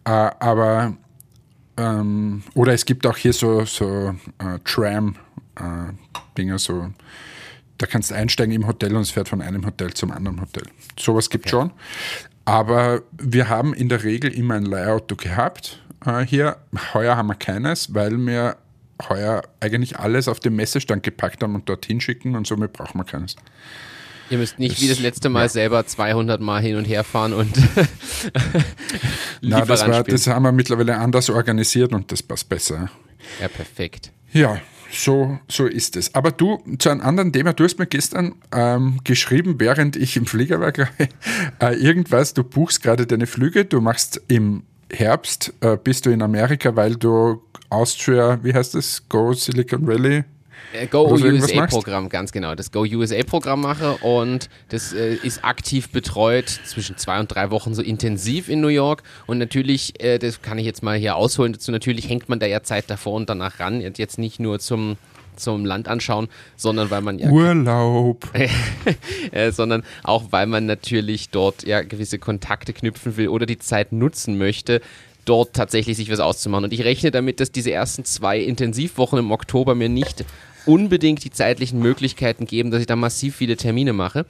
[0.06, 0.96] Äh, aber,
[1.76, 6.94] ähm, oder es gibt auch hier so, so äh, Tram-Dinger, so,
[7.78, 10.64] da kannst du einsteigen im Hotel und es fährt von einem Hotel zum anderen Hotel.
[10.98, 11.72] Sowas gibt schon.
[12.46, 16.58] Aber wir haben in der Regel immer ein Leihauto gehabt äh, hier.
[16.94, 18.58] Heuer haben wir keines, weil wir
[19.08, 23.06] heuer eigentlich alles auf den Messestand gepackt haben und dorthin schicken und somit brauchen wir
[23.06, 23.36] keines.
[24.30, 27.52] Ihr müsst nicht wie das letzte Mal selber 200 Mal hin und her fahren und
[29.42, 32.92] Na, das, war, das haben wir mittlerweile anders organisiert und das passt besser.
[33.42, 34.12] Ja, perfekt.
[34.32, 34.60] Ja,
[34.92, 36.14] so, so ist es.
[36.14, 40.28] Aber du, zu einem anderen Thema, du hast mir gestern ähm, geschrieben, während ich im
[40.28, 40.74] Flieger war,
[41.60, 46.22] äh, irgendwas, du buchst gerade deine Flüge, du machst im Herbst, äh, bist du in
[46.22, 50.24] Amerika, weil du Austria, wie heißt das, Go Silicon Valley?
[50.74, 51.68] Äh, Go USA?
[51.68, 52.56] Programm, ganz genau.
[52.56, 57.52] Das Go USA Programm mache und das äh, ist aktiv betreut zwischen zwei und drei
[57.52, 59.04] Wochen so intensiv in New York.
[59.26, 62.46] Und natürlich, äh, das kann ich jetzt mal hier ausholen dazu, natürlich hängt man da
[62.46, 63.84] ja Zeit davor und danach ran.
[63.84, 64.98] Und Jetzt nicht nur zum,
[65.40, 68.28] zum Land anschauen, sondern weil man ja Urlaub.
[69.32, 73.92] äh, sondern auch weil man natürlich dort ja gewisse Kontakte knüpfen will oder die Zeit
[73.92, 74.82] nutzen möchte,
[75.26, 76.66] dort tatsächlich sich was auszumachen.
[76.66, 80.26] Und ich rechne damit, dass diese ersten zwei Intensivwochen im Oktober mir nicht
[80.66, 84.26] unbedingt die zeitlichen Möglichkeiten geben, dass ich da massiv viele Termine mache.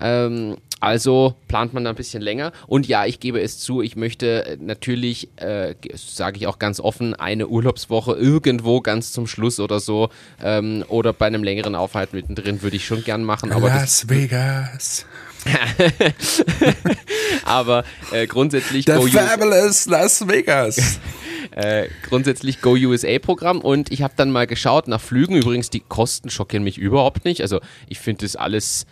[0.00, 2.52] Ähm, also plant man da ein bisschen länger.
[2.66, 6.80] Und ja, ich gebe es zu, ich möchte äh, natürlich, äh, sage ich auch ganz
[6.80, 10.08] offen, eine Urlaubswoche irgendwo ganz zum Schluss oder so
[10.42, 13.50] ähm, oder bei einem längeren Aufhalt mittendrin würde ich schon gern machen.
[13.50, 15.06] Las Vegas.
[17.44, 21.00] Aber äh, grundsätzlich US, Fabulous Las Vegas.
[21.52, 25.36] äh, grundsätzlich Go USA Programm und ich habe dann mal geschaut nach Flügen.
[25.36, 27.42] Übrigens, die Kosten schockieren mich überhaupt nicht.
[27.42, 28.86] Also ich finde das alles,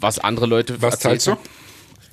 [0.00, 1.36] was andere Leute Was zahlst du?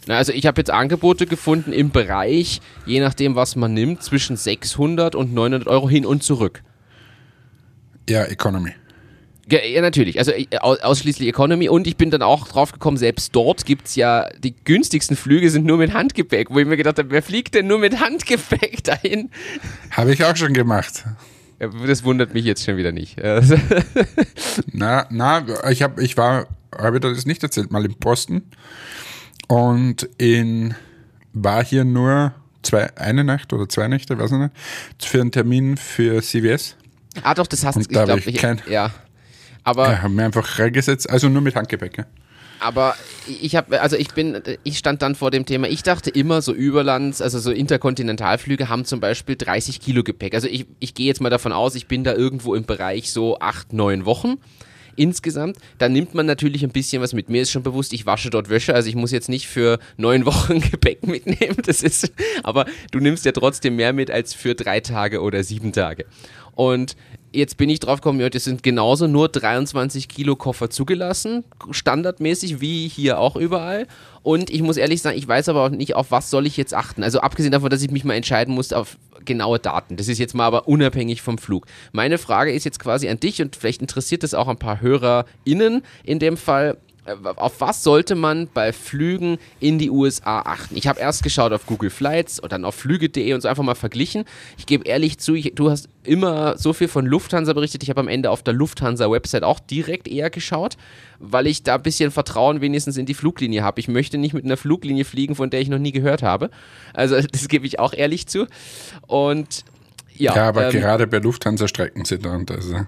[0.08, 4.36] Na, also ich habe jetzt Angebote gefunden im Bereich, je nachdem was man nimmt, zwischen
[4.36, 6.62] 600 und 900 Euro hin und zurück.
[8.10, 8.72] Ja, Economy.
[9.48, 10.20] Ge- Ja, natürlich.
[10.20, 11.70] Also äh, au- ausschließlich Economy.
[11.70, 15.50] Und ich bin dann auch drauf gekommen, selbst dort gibt es ja, die günstigsten Flüge
[15.50, 18.84] sind nur mit Handgepäck, wo ich mir gedacht habe, wer fliegt denn nur mit Handgepäck
[18.84, 19.30] dahin?
[19.92, 21.06] Habe ich auch schon gemacht.
[21.62, 23.18] Ja, Das wundert mich jetzt schon wieder nicht.
[24.74, 26.48] Na, na, ich habe, ich war,
[26.80, 28.44] habe ich das nicht erzählt, mal in Boston
[29.48, 30.76] und in,
[31.34, 34.52] war hier nur zwei, eine Nacht oder zwei Nächte, weiß ich nicht,
[35.00, 36.76] für einen Termin für CVS.
[37.24, 38.92] ah, doch, das hast du, da ich hab glaube, ich ich, kein- ja.
[39.66, 41.98] Aber, Ja, haben wir einfach reingesetzt, also nur mit Handgepäck.
[41.98, 42.06] Ja.
[42.60, 42.96] aber
[43.42, 46.54] ich habe, also ich bin, ich stand dann vor dem Thema, ich dachte immer, so
[46.54, 50.34] Überlands, also so Interkontinentalflüge haben zum Beispiel 30 Kilo Gepäck.
[50.36, 53.40] Also ich, ich gehe jetzt mal davon aus, ich bin da irgendwo im Bereich so
[53.40, 54.36] acht, neun Wochen.
[54.96, 57.30] Insgesamt, da nimmt man natürlich ein bisschen was mit.
[57.30, 60.26] Mir ist schon bewusst, ich wasche dort Wäsche, also ich muss jetzt nicht für neun
[60.26, 61.58] Wochen Gepäck mitnehmen.
[61.66, 62.12] Das ist,
[62.44, 66.06] aber du nimmst ja trotzdem mehr mit als für drei Tage oder sieben Tage.
[66.56, 66.96] Und
[67.32, 72.62] jetzt bin ich drauf gekommen, ja, das sind genauso nur 23 Kilo Koffer zugelassen, standardmäßig
[72.62, 73.88] wie hier auch überall.
[74.22, 76.74] Und ich muss ehrlich sagen, ich weiß aber auch nicht, auf was soll ich jetzt
[76.74, 77.04] achten.
[77.04, 79.98] Also abgesehen davon, dass ich mich mal entscheiden muss auf genaue Daten.
[79.98, 81.66] Das ist jetzt mal aber unabhängig vom Flug.
[81.92, 85.84] Meine Frage ist jetzt quasi an dich und vielleicht interessiert das auch ein paar HörerInnen
[86.04, 86.78] in dem Fall.
[87.06, 90.76] Äh, Auf was sollte man bei Flügen in die USA achten?
[90.76, 93.76] Ich habe erst geschaut auf Google Flights und dann auf flüge.de und so einfach mal
[93.76, 94.26] verglichen.
[94.58, 97.84] Ich gebe ehrlich zu, ich, du hast immer so viel von Lufthansa berichtet.
[97.84, 100.78] Ich habe am Ende auf der Lufthansa-Website auch direkt eher geschaut,
[101.20, 103.80] weil ich da ein bisschen Vertrauen wenigstens in die Fluglinie habe.
[103.80, 106.50] Ich möchte nicht mit einer Fluglinie fliegen, von der ich noch nie gehört habe.
[106.94, 108.48] Also das gebe ich auch ehrlich zu.
[109.08, 109.66] Und
[110.16, 112.86] ja, Ja, aber ähm, gerade bei Lufthansa-Strecken sind und also.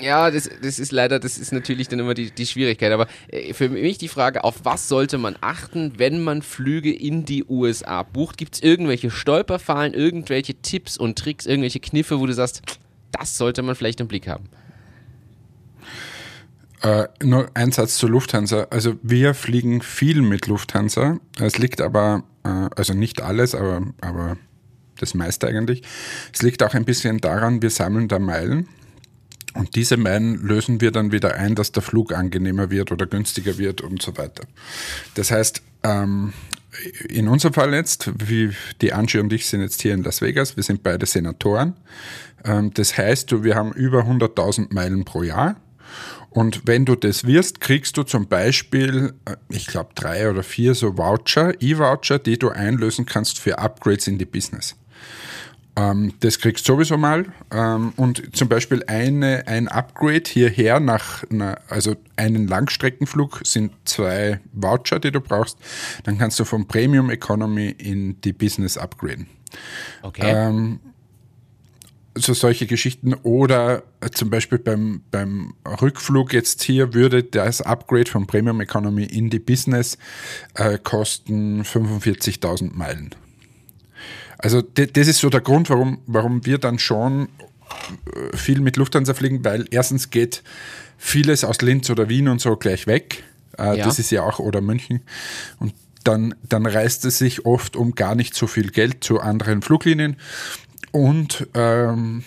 [0.00, 2.92] Ja, das, das ist leider, das ist natürlich dann immer die, die Schwierigkeit.
[2.92, 7.24] Aber äh, für mich die Frage, auf was sollte man achten, wenn man Flüge in
[7.24, 8.36] die USA bucht?
[8.36, 12.62] Gibt es irgendwelche Stolperfallen, irgendwelche Tipps und Tricks, irgendwelche Kniffe, wo du sagst,
[13.12, 14.48] das sollte man vielleicht im Blick haben?
[16.82, 18.66] Äh, nur ein Satz zu Lufthansa.
[18.70, 21.18] Also wir fliegen viel mit Lufthansa.
[21.40, 24.36] Es liegt aber, äh, also nicht alles, aber, aber
[24.98, 25.82] das meiste eigentlich.
[26.32, 28.68] Es liegt auch ein bisschen daran, wir sammeln da Meilen.
[29.54, 33.56] Und diese Meilen lösen wir dann wieder ein, dass der Flug angenehmer wird oder günstiger
[33.56, 34.44] wird und so weiter.
[35.14, 36.32] Das heißt, ähm,
[37.08, 40.56] in unserem Fall jetzt, wie die Angie und ich sind jetzt hier in Las Vegas,
[40.56, 41.74] wir sind beide Senatoren.
[42.44, 45.56] Ähm, das heißt, wir haben über 100.000 Meilen pro Jahr.
[46.30, 50.74] Und wenn du das wirst, kriegst du zum Beispiel, äh, ich glaube, drei oder vier
[50.74, 54.74] so Voucher, E-Voucher, die du einlösen kannst für Upgrades in die Business.
[55.76, 57.26] Ähm, das kriegst du sowieso mal.
[57.50, 64.40] Ähm, und zum Beispiel eine, ein Upgrade hierher nach, einer, also einen Langstreckenflug sind zwei
[64.52, 65.58] Voucher, die du brauchst.
[66.04, 69.26] Dann kannst du vom Premium Economy in die Business upgraden.
[70.02, 70.22] Okay.
[70.24, 70.80] Ähm,
[72.16, 73.82] so solche Geschichten oder
[74.12, 79.40] zum Beispiel beim, beim Rückflug jetzt hier würde das Upgrade vom Premium Economy in die
[79.40, 79.98] Business
[80.54, 83.16] äh, kosten 45.000 Meilen.
[84.44, 87.28] Also das ist so der Grund, warum, warum wir dann schon
[88.14, 90.42] äh, viel mit Lufthansa fliegen, weil erstens geht
[90.98, 93.24] vieles aus Linz oder Wien und so gleich weg.
[93.58, 93.86] Äh, ja.
[93.86, 95.00] Das ist ja auch oder München.
[95.60, 95.72] Und
[96.04, 100.16] dann, dann reist es sich oft um gar nicht so viel Geld zu anderen Fluglinien.
[100.92, 102.22] Und ähm,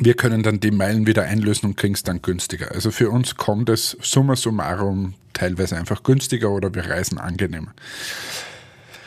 [0.00, 2.72] wir können dann die Meilen wieder einlösen und kriegen es dann günstiger.
[2.72, 7.74] Also für uns kommt es summa summarum teilweise einfach günstiger oder wir reisen angenehmer.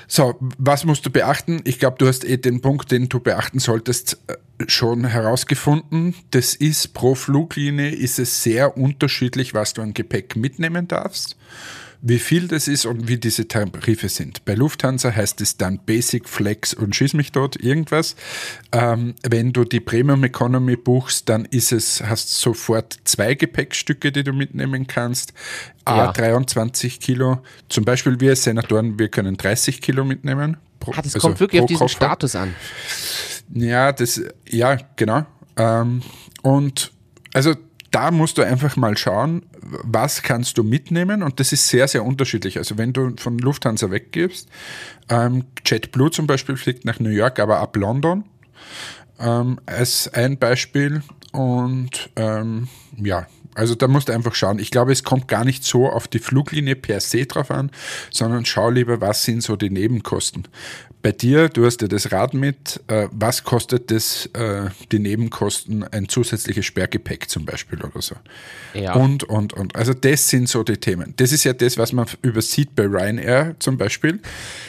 [0.07, 1.61] So, was musst du beachten?
[1.65, 4.35] Ich glaube, du hast eh den Punkt, den du beachten solltest, äh,
[4.67, 6.15] schon herausgefunden.
[6.31, 11.35] Das ist pro Fluglinie ist es sehr unterschiedlich, was du an Gepäck mitnehmen darfst
[12.01, 14.45] wie viel das ist und wie diese Tarife sind.
[14.45, 18.15] Bei Lufthansa heißt es dann Basic, Flex und Schieß mich dort irgendwas.
[18.71, 24.23] Ähm, wenn du die Premium Economy buchst, dann ist es, hast sofort zwei Gepäckstücke, die
[24.23, 25.33] du mitnehmen kannst.
[25.85, 27.41] A, 23 Kilo.
[27.69, 30.57] Zum Beispiel wir Senatoren, wir können 30 Kilo mitnehmen.
[30.79, 31.95] Pro, ah, das also kommt wirklich auf diesen Koffer.
[31.95, 32.53] Status an.
[33.53, 35.25] Ja, das, ja, genau.
[35.55, 36.01] Ähm,
[36.43, 36.91] und
[37.33, 37.55] also
[37.91, 39.43] da musst du einfach mal schauen,
[39.83, 41.23] was kannst du mitnehmen?
[41.23, 42.57] Und das ist sehr, sehr unterschiedlich.
[42.57, 44.49] Also wenn du von Lufthansa weggibst,
[45.09, 48.25] ähm, JetBlue zum Beispiel fliegt nach New York, aber ab London.
[49.19, 51.01] Ähm, als ein Beispiel.
[51.31, 53.27] Und ähm, ja,
[53.57, 54.59] also da musst du einfach schauen.
[54.59, 57.71] Ich glaube, es kommt gar nicht so auf die Fluglinie per se drauf an,
[58.11, 60.47] sondern schau lieber, was sind so die Nebenkosten.
[61.01, 65.83] Bei dir, du hast ja das Rad mit, äh, was kostet das, äh, die Nebenkosten,
[65.85, 68.15] ein zusätzliches Sperrgepäck zum Beispiel oder so.
[68.73, 68.93] Ja.
[68.93, 69.75] Und, und, und.
[69.75, 71.13] Also das sind so die Themen.
[71.17, 74.19] Das ist ja das, was man übersieht bei Ryanair zum Beispiel.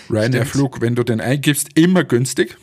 [0.08, 2.56] Ryanair-Flug, wenn du den eingibst, immer günstig.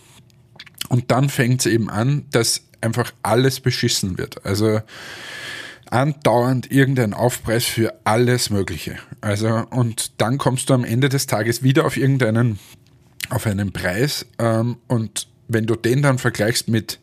[0.89, 4.45] Und dann fängt es eben an, dass einfach alles beschissen wird.
[4.45, 4.81] Also
[5.95, 8.97] andauernd irgendein Aufpreis für alles Mögliche.
[9.21, 12.59] Also, und dann kommst du am Ende des Tages wieder auf irgendeinen,
[13.29, 14.25] auf einen Preis.
[14.37, 16.99] Ähm, und wenn du den dann vergleichst mit,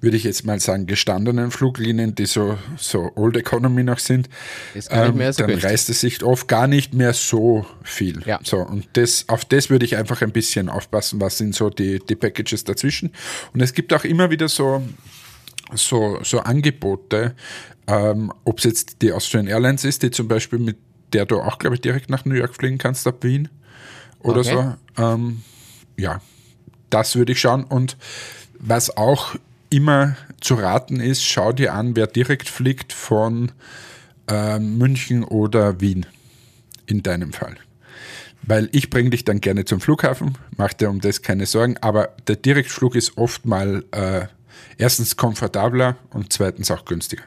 [0.00, 4.28] würde ich jetzt mal sagen, gestandenen Fluglinien, die so, so Old Economy noch sind,
[4.72, 5.64] ähm, so dann günstig.
[5.64, 8.22] reißt es sich oft gar nicht mehr so viel.
[8.24, 8.38] Ja.
[8.44, 11.98] So, und das, auf das würde ich einfach ein bisschen aufpassen, was sind so die,
[11.98, 13.10] die Packages dazwischen.
[13.52, 14.80] Und es gibt auch immer wieder so,
[15.74, 17.34] so, so Angebote,
[17.88, 20.76] ähm, Ob es jetzt die Austrian Airlines ist, die zum Beispiel mit
[21.14, 23.48] der du auch, glaube ich, direkt nach New York fliegen kannst, ab Wien
[24.20, 24.74] oder okay.
[24.96, 25.02] so.
[25.02, 25.42] Ähm,
[25.96, 26.20] ja,
[26.90, 27.64] das würde ich schauen.
[27.64, 27.96] Und
[28.58, 29.36] was auch
[29.70, 33.52] immer zu raten ist, schau dir an, wer direkt fliegt von
[34.28, 36.04] äh, München oder Wien
[36.84, 37.56] in deinem Fall.
[38.42, 42.14] Weil ich bringe dich dann gerne zum Flughafen, mach dir um das keine Sorgen, aber
[42.26, 44.26] der Direktflug ist oft mal äh,
[44.76, 47.22] erstens komfortabler und zweitens auch günstiger.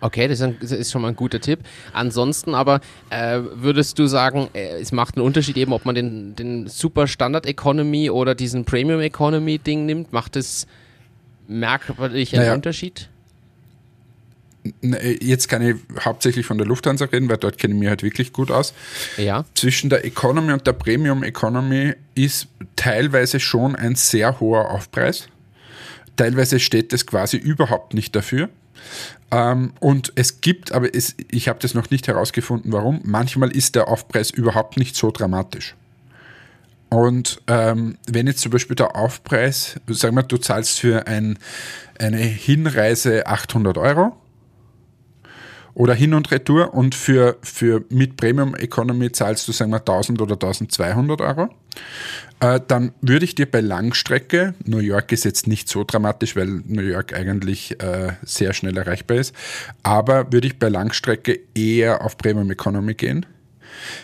[0.00, 1.60] Okay, das ist schon mal ein guter Tipp.
[1.92, 2.80] Ansonsten aber
[3.10, 7.06] äh, würdest du sagen, äh, es macht einen Unterschied eben, ob man den, den Super
[7.06, 10.12] Standard Economy oder diesen Premium Economy Ding nimmt?
[10.12, 10.66] Macht es
[11.48, 12.54] merklich einen naja.
[12.54, 13.08] Unterschied?
[14.82, 18.02] Äh, jetzt kann ich hauptsächlich von der Lufthansa reden, weil dort kenne ich mich halt
[18.02, 18.74] wirklich gut aus.
[19.16, 19.44] Ja.
[19.54, 25.28] Zwischen der Economy und der Premium Economy ist teilweise schon ein sehr hoher Aufpreis.
[26.16, 28.48] Teilweise steht es quasi überhaupt nicht dafür.
[29.30, 33.00] Ähm, und es gibt, aber es, ich habe das noch nicht herausgefunden, warum.
[33.04, 35.74] Manchmal ist der Aufpreis überhaupt nicht so dramatisch.
[36.88, 41.38] Und ähm, wenn jetzt zum Beispiel der Aufpreis, sagen wir, du zahlst für ein,
[41.98, 44.16] eine Hinreise 800 Euro
[45.76, 50.22] oder Hin- und Retour und für, für mit Premium Economy zahlst du, sagen wir, 1000
[50.22, 51.50] oder 1200 Euro,
[52.40, 56.46] äh, dann würde ich dir bei Langstrecke, New York ist jetzt nicht so dramatisch, weil
[56.46, 59.34] New York eigentlich äh, sehr schnell erreichbar ist,
[59.82, 63.26] aber würde ich bei Langstrecke eher auf Premium Economy gehen,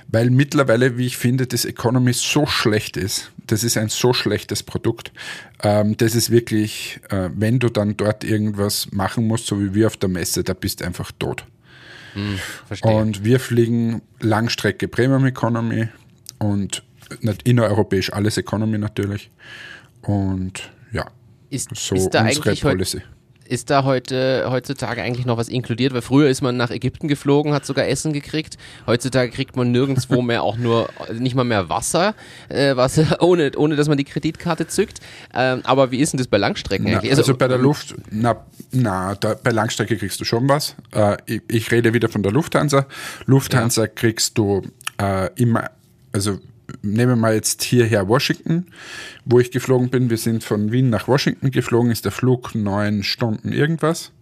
[0.09, 3.33] weil mittlerweile, wie ich finde, das Economy so schlecht ist.
[3.47, 5.11] Das ist ein so schlechtes Produkt.
[5.63, 9.87] Ähm, das ist wirklich, äh, wenn du dann dort irgendwas machen musst, so wie wir
[9.87, 11.47] auf der Messe, da bist du einfach tot.
[12.15, 12.39] Hm,
[12.83, 15.89] und wir fliegen Langstrecke Premium Economy
[16.39, 16.83] und
[17.45, 19.31] innereuropäisch alles Economy natürlich.
[20.03, 21.07] Und ja,
[21.51, 23.03] ist, so ist da eigentlich Policy.
[23.53, 25.93] Ist da heute heutzutage eigentlich noch was inkludiert?
[25.93, 28.57] Weil früher ist man nach Ägypten geflogen, hat sogar Essen gekriegt.
[28.87, 32.15] Heutzutage kriegt man nirgendwo mehr auch nur nicht mal mehr Wasser,
[32.49, 35.01] äh, Wasser ohne, ohne dass man die Kreditkarte zückt.
[35.35, 37.15] Ähm, aber wie ist denn das bei Langstrecken Na, eigentlich?
[37.15, 40.75] also, bei der Luft, na, na da, bei Langstrecke kriegst du schon was.
[40.95, 42.87] Äh, ich, ich, rede wieder von der Lufthansa.
[43.27, 43.89] Lufthansa ja.
[43.89, 44.63] kriegst du
[44.99, 45.71] äh, immer,
[46.11, 46.39] also
[46.83, 48.67] nehmen wir mal jetzt hierher Washington,
[49.25, 50.11] wo ich geflogen bin.
[50.11, 54.13] Wir sind von Wien nach Washington geflogen, ist der Flug neun Stunden irgendwas.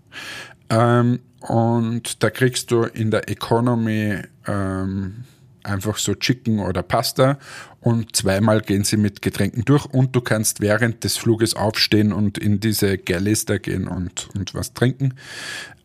[0.68, 5.24] Ähm, und da kriegst du in der Economy ähm,
[5.64, 7.38] einfach so Chicken oder Pasta
[7.81, 12.37] und zweimal gehen sie mit Getränken durch und du kannst während des Fluges aufstehen und
[12.37, 15.14] in diese Galleys da gehen und, und was trinken.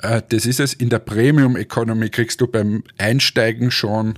[0.02, 0.74] Äh, das ist es.
[0.74, 4.16] In der Premium Economy kriegst du beim Einsteigen schon ein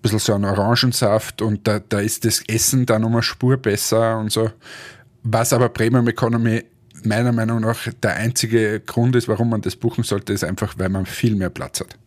[0.00, 4.18] bisschen so einen Orangensaft und da, da ist das Essen dann um eine Spur besser
[4.18, 4.50] und so.
[5.22, 6.64] Was aber Premium Economy
[7.04, 10.88] meiner Meinung nach der einzige Grund ist, warum man das buchen sollte, ist einfach, weil
[10.88, 11.98] man viel mehr Platz hat.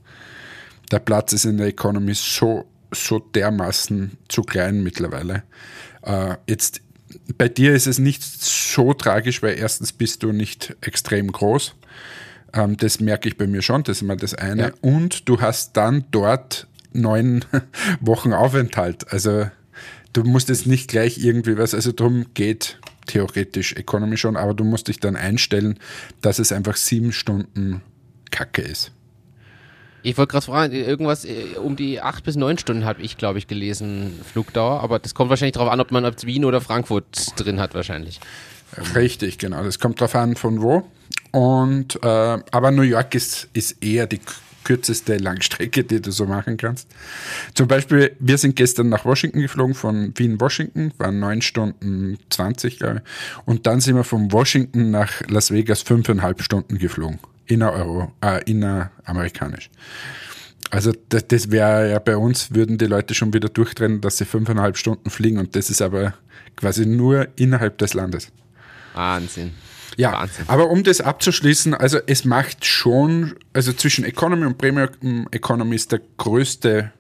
[0.92, 5.44] Der Platz ist in der Economy so so dermaßen zu klein mittlerweile.
[6.04, 6.82] Äh, jetzt
[7.38, 11.76] bei dir ist es nicht so tragisch, weil erstens bist du nicht extrem groß.
[12.54, 14.62] Ähm, das merke ich bei mir schon, das ist mal das eine.
[14.62, 14.72] Ja.
[14.82, 17.46] Und du hast dann dort neun
[18.00, 19.12] Wochen Aufenthalt.
[19.12, 19.50] Also
[20.14, 24.64] du musst jetzt nicht gleich irgendwie was, also darum geht theoretisch Economy schon, aber du
[24.64, 25.80] musst dich dann einstellen,
[26.22, 27.82] dass es einfach sieben Stunden
[28.30, 28.92] Kacke ist.
[30.04, 33.38] Ich wollte gerade fragen, irgendwas äh, um die acht bis neun Stunden habe ich, glaube
[33.40, 34.82] ich, gelesen, Flugdauer.
[34.82, 38.20] Aber das kommt wahrscheinlich darauf an, ob man ob Wien oder Frankfurt drin hat, wahrscheinlich.
[38.96, 39.64] Richtig, genau.
[39.64, 40.84] Das kommt darauf an, von wo.
[41.32, 44.20] Und äh, aber New York ist, ist eher die
[44.64, 46.88] kürzeste Langstrecke, die du so machen kannst.
[47.54, 52.78] Zum Beispiel, wir sind gestern nach Washington geflogen, von Wien, Washington, waren neun Stunden 20,
[52.78, 53.42] glaube ich.
[53.46, 57.20] Und dann sind wir von Washington nach Las Vegas fünfeinhalb Stunden geflogen
[57.52, 59.70] inner-Euro, äh, inneramerikanisch.
[60.70, 64.26] Also das, das wäre ja bei uns, würden die Leute schon wieder durchtrennen, dass sie
[64.26, 66.14] fünfeinhalb Stunden fliegen und das ist aber
[66.56, 68.30] quasi nur innerhalb des Landes.
[68.94, 69.52] Wahnsinn.
[69.98, 70.46] Ja, Wahnsinn.
[70.48, 75.92] aber um das abzuschließen, also es macht schon, also zwischen Economy und Premium Economy ist
[75.92, 76.94] der größte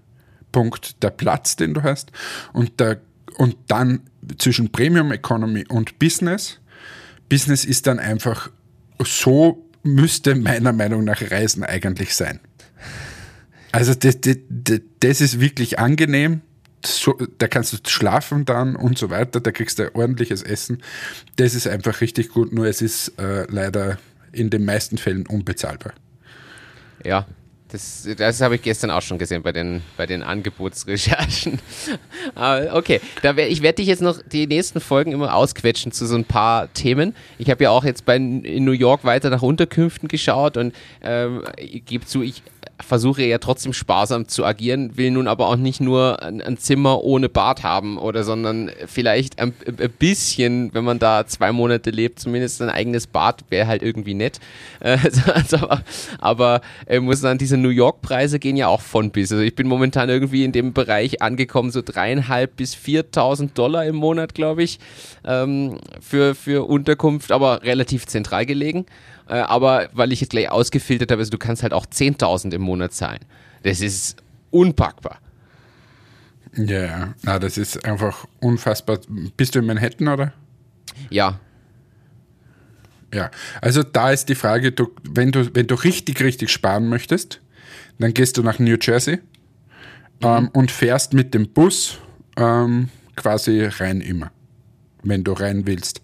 [0.51, 2.11] Punkt der Platz, den du hast
[2.51, 2.99] und, der,
[3.37, 4.01] und dann
[4.37, 6.59] zwischen Premium Economy und Business.
[7.29, 8.49] Business ist dann einfach
[9.01, 12.39] so müsste meiner Meinung nach Reisen eigentlich sein.
[13.71, 14.37] Also das, das,
[14.99, 16.41] das ist wirklich angenehm.
[16.83, 20.81] So, da kannst du schlafen dann und so weiter, da kriegst du ordentliches Essen.
[21.35, 23.99] Das ist einfach richtig gut, nur es ist äh, leider
[24.31, 25.93] in den meisten Fällen unbezahlbar.
[27.05, 27.27] Ja,
[27.71, 31.59] das, das habe ich gestern auch schon gesehen bei den, bei den Angebotsrecherchen.
[32.35, 36.05] Aber okay, da wär, ich werde dich jetzt noch die nächsten Folgen immer ausquetschen zu
[36.05, 37.15] so ein paar Themen.
[37.37, 41.43] Ich habe ja auch jetzt bei, in New York weiter nach Unterkünften geschaut und ähm,
[41.57, 42.43] ich gebe zu, ich
[42.83, 47.03] versuche ja trotzdem sparsam zu agieren, will nun aber auch nicht nur ein, ein Zimmer
[47.03, 52.19] ohne Bad haben oder sondern vielleicht ein, ein, bisschen, wenn man da zwei Monate lebt,
[52.19, 54.39] zumindest ein eigenes Bad wäre halt irgendwie nett.
[54.81, 54.97] Äh,
[55.35, 55.57] also,
[56.17, 59.31] aber aber äh, muss sagen, diese New York-Preise gehen ja auch von bis.
[59.31, 63.95] Also ich bin momentan irgendwie in dem Bereich angekommen, so dreieinhalb bis 4.000 Dollar im
[63.95, 64.79] Monat, glaube ich,
[65.23, 68.85] ähm, für, für Unterkunft, aber relativ zentral gelegen.
[69.31, 72.61] Äh, aber weil ich jetzt gleich ausgefiltert habe, also du kannst halt auch 10.000 im
[72.61, 73.19] Monat zahlen.
[73.63, 75.19] Das ist unpackbar.
[76.53, 77.39] Ja, yeah.
[77.39, 78.99] das ist einfach unfassbar.
[79.37, 80.33] Bist du in Manhattan, oder?
[81.09, 81.39] Ja.
[83.13, 87.41] Ja, also da ist die Frage, du, wenn, du, wenn du richtig, richtig sparen möchtest,
[87.99, 90.27] dann gehst du nach New Jersey mhm.
[90.27, 91.99] ähm, und fährst mit dem Bus
[92.35, 94.31] ähm, quasi rein immer,
[95.03, 96.01] wenn du rein willst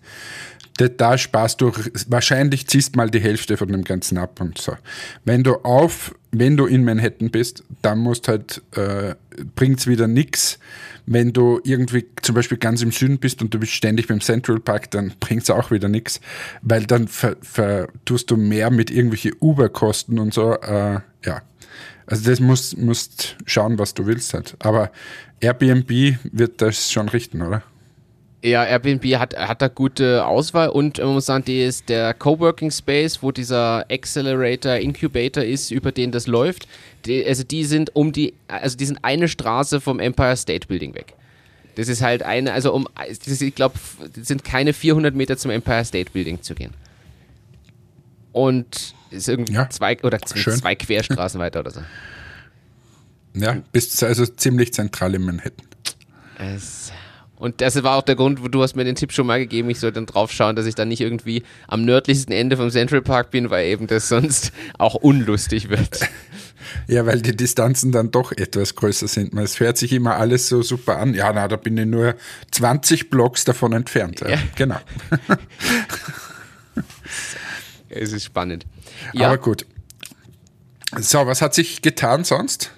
[0.78, 1.72] da sparst du,
[2.08, 4.74] wahrscheinlich ziehst mal die Hälfte von dem Ganzen ab und so.
[5.26, 9.16] Wenn du auf, wenn du in Manhattan bist, dann musst halt, äh,
[9.56, 10.60] bringt's wieder nix.
[11.06, 14.60] Wenn du irgendwie zum Beispiel ganz im Süden bist und du bist ständig beim Central
[14.60, 16.20] Park, dann bringt's auch wieder nix,
[16.62, 21.42] weil dann ver, ver, tust du mehr mit irgendwelche Uber-Kosten und so, äh, ja.
[22.06, 24.56] Also das musst, musst schauen, was du willst halt.
[24.60, 24.92] Aber
[25.42, 27.63] Airbnb wird das schon richten, oder?
[28.48, 32.71] Ja, Airbnb hat, hat da gute Auswahl und man muss sagen, die ist der Coworking
[32.71, 36.67] Space, wo dieser Accelerator, Incubator ist, über den das läuft.
[37.06, 40.96] Die, also die sind um die, also die sind eine Straße vom Empire State Building
[40.96, 41.13] weg.
[41.76, 43.76] Das ist halt eine, also um, ist, ich glaube,
[44.15, 46.74] sind keine 400 Meter zum Empire State Building zu gehen.
[48.32, 51.82] Und ist irgendwie ja, zwei oder zwei Querstraßen weiter oder so.
[53.34, 55.67] Ja, bist also ziemlich zentral in Manhattan.
[56.40, 56.92] Es
[57.40, 59.69] Und das war auch der Grund, wo du hast mir den Tipp schon mal gegeben,
[59.69, 63.02] ich soll dann drauf schauen, dass ich dann nicht irgendwie am nördlichsten Ende vom Central
[63.02, 66.00] Park bin, weil eben das sonst auch unlustig wird.
[66.88, 69.33] Ja, weil die Distanzen dann doch etwas größer sind.
[69.35, 71.13] Es hört sich immer alles so super an.
[71.13, 72.15] Ja, na, da bin ich nur
[72.52, 74.19] 20 Blocks davon entfernt.
[74.19, 74.38] Ja.
[74.56, 74.77] Genau.
[77.90, 78.65] Es ist spannend.
[79.13, 79.65] Ja, Aber gut.
[81.00, 82.71] So, was hat sich getan sonst?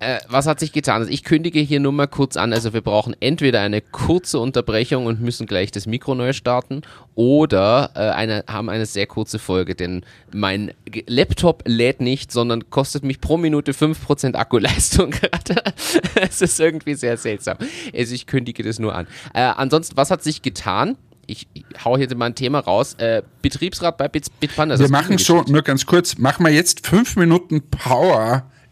[0.00, 1.02] Äh, was hat sich getan?
[1.02, 2.52] Also ich kündige hier nur mal kurz an.
[2.54, 6.80] Also wir brauchen entweder eine kurze Unterbrechung und müssen gleich das Mikro neu starten
[7.14, 10.72] oder äh, eine, haben eine sehr kurze Folge, denn mein
[11.06, 15.62] Laptop lädt nicht, sondern kostet mich pro Minute 5% Akkuleistung gerade.
[16.14, 17.58] Es ist irgendwie sehr seltsam.
[17.94, 19.06] Also ich kündige das nur an.
[19.34, 20.96] Äh, ansonsten, was hat sich getan?
[21.26, 21.46] Ich,
[21.84, 22.94] hau hier mal ein Thema raus.
[22.94, 24.78] Äh, Betriebsrat bei Bit, Bitpanda.
[24.78, 25.48] Wir machen geschickt.
[25.50, 27.62] nur ganz kurz, machen wir jetzt fünf Minuten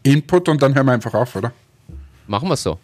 [0.03, 1.51] Power-Input und dann hören wir einfach auf, oder?
[2.27, 2.79] Machen wir so.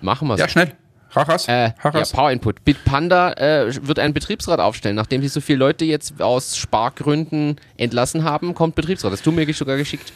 [0.00, 0.42] Machen wir so.
[0.42, 0.72] Ja, schnell.
[1.14, 1.46] Hau raus.
[1.46, 2.04] Äh, Hau ja.
[2.04, 2.64] Power Input.
[2.64, 4.96] Bitpanda äh, wird einen Betriebsrat aufstellen.
[4.96, 9.12] Nachdem sie so viele Leute jetzt aus Spargründen entlassen haben, kommt Betriebsrat.
[9.12, 10.12] Das hast du mir sogar geschickt.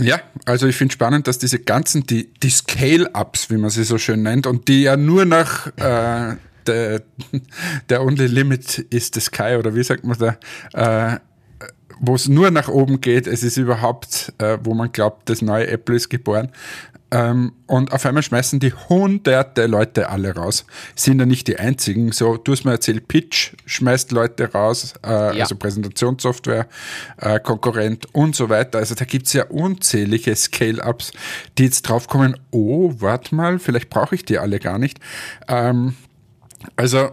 [0.00, 3.98] Ja, also ich finde spannend, dass diese ganzen, die, die Scale-Ups, wie man sie so
[3.98, 6.36] schön nennt, und die ja nur nach äh,
[6.66, 7.02] der,
[7.88, 11.20] der Only Limit is the Sky, oder wie sagt man da, äh,
[12.00, 15.66] wo es nur nach oben geht, es ist überhaupt, äh, wo man glaubt, das neue
[15.68, 16.50] Apple ist geboren.
[17.10, 20.66] Ähm, und auf einmal schmeißen die hunderte Leute alle raus.
[20.94, 22.12] Sind ja nicht die einzigen.
[22.12, 25.44] So, du hast mir erzählt, Pitch schmeißt Leute raus, äh, Ja.
[25.44, 26.66] also Präsentationssoftware,
[27.16, 28.78] äh, Konkurrent und so weiter.
[28.80, 31.12] Also da gibt's ja unzählige Scale-Ups,
[31.56, 34.98] die jetzt draufkommen, oh, warte mal, vielleicht brauche ich die alle gar nicht.
[35.48, 35.94] Ähm,
[36.76, 37.08] also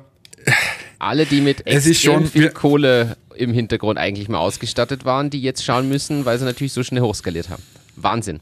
[1.00, 5.30] Alle, die mit Es ist extrem schon- viel Kohle im Hintergrund eigentlich mal ausgestattet waren,
[5.30, 7.64] die jetzt schauen müssen, weil sie natürlich so schnell hochskaliert haben.
[7.96, 8.40] Wahnsinn.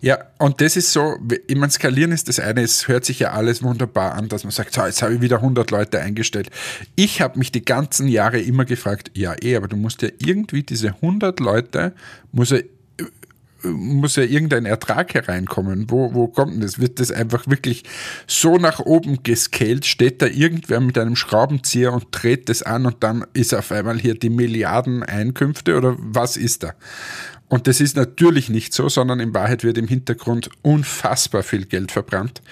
[0.00, 3.32] Ja, und das ist so, ich meine, skalieren ist das eine, es hört sich ja
[3.32, 6.50] alles wunderbar an, dass man sagt, so, jetzt habe ich wieder 100 Leute eingestellt.
[6.96, 10.62] Ich habe mich die ganzen Jahre immer gefragt, ja eh, aber du musst ja irgendwie
[10.62, 11.92] diese 100 Leute,
[12.32, 12.58] muss ja,
[13.62, 15.90] muss ja irgendein Ertrag hereinkommen.
[15.90, 16.78] Wo, wo kommt denn das?
[16.78, 17.84] Wird das einfach wirklich
[18.26, 19.84] so nach oben gescaled?
[19.86, 23.98] Steht da irgendwer mit einem Schraubenzieher und dreht das an und dann ist auf einmal
[23.98, 26.74] hier die Milliarden Einkünfte oder was ist da?
[27.48, 31.90] Und das ist natürlich nicht so, sondern in Wahrheit wird im Hintergrund unfassbar viel Geld
[31.90, 32.42] verbrannt.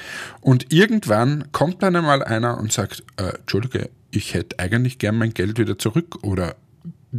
[0.40, 5.34] Und irgendwann kommt dann einmal einer und sagt, äh, Entschuldige, ich hätte eigentlich gern mein
[5.34, 6.56] Geld wieder zurück oder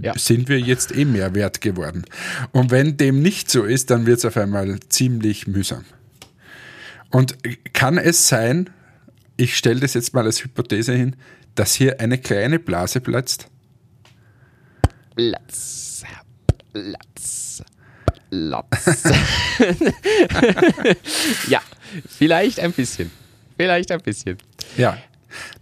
[0.04, 0.18] Ja.
[0.18, 2.06] sind wir jetzt eh mehr wert geworden.
[2.52, 5.86] Und wenn dem nicht so ist, dann wird es auf einmal ziemlich mühsam.
[7.12, 7.38] Und
[7.74, 8.70] kann es sein,
[9.38, 11.16] ich stelle das jetzt mal als Hypothese hin,
[11.56, 13.48] dass hier eine kleine Blase platzt?
[15.16, 16.04] Platz.
[16.74, 17.64] Platz.
[18.30, 19.04] Platz.
[21.48, 21.62] ja,
[22.08, 23.10] vielleicht ein bisschen.
[23.56, 24.38] Vielleicht ein bisschen.
[24.78, 24.98] Ja.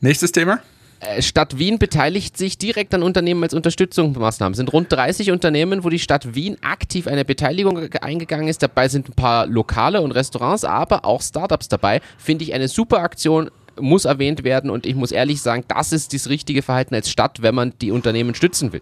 [0.01, 0.61] Nächstes Thema?
[1.07, 4.53] Äh, Stadt Wien beteiligt sich direkt an Unternehmen als Unterstützungsmaßnahmen.
[4.53, 8.61] Es sind rund 30 Unternehmen, wo die Stadt Wien aktiv eine Beteiligung ge- eingegangen ist.
[8.63, 12.01] Dabei sind ein paar Lokale und Restaurants, aber auch Startups dabei.
[12.17, 13.49] Finde ich eine super Aktion,
[13.79, 17.41] muss erwähnt werden und ich muss ehrlich sagen, das ist das richtige Verhalten als Stadt,
[17.41, 18.81] wenn man die Unternehmen stützen will.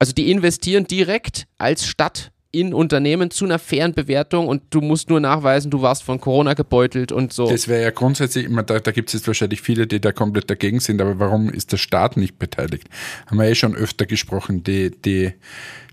[0.00, 5.10] Also die investieren direkt als Stadt in Unternehmen zu einer fairen Bewertung und du musst
[5.10, 7.50] nur nachweisen, du warst von Corona gebeutelt und so.
[7.50, 10.12] Das wäre ja grundsätzlich, ich meine, da, da gibt es jetzt wahrscheinlich viele, die da
[10.12, 12.88] komplett dagegen sind, aber warum ist der Staat nicht beteiligt?
[13.26, 14.64] Haben wir eh schon öfter gesprochen.
[14.64, 15.34] Die, die,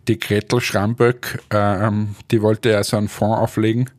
[0.08, 3.89] die Gretel Schramböck, ähm, die wollte ja so einen Fonds auflegen,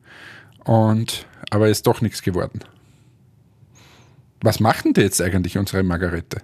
[0.65, 2.61] und, aber ist doch nichts geworden.
[4.41, 6.39] Was machen die jetzt eigentlich, unsere Margarete?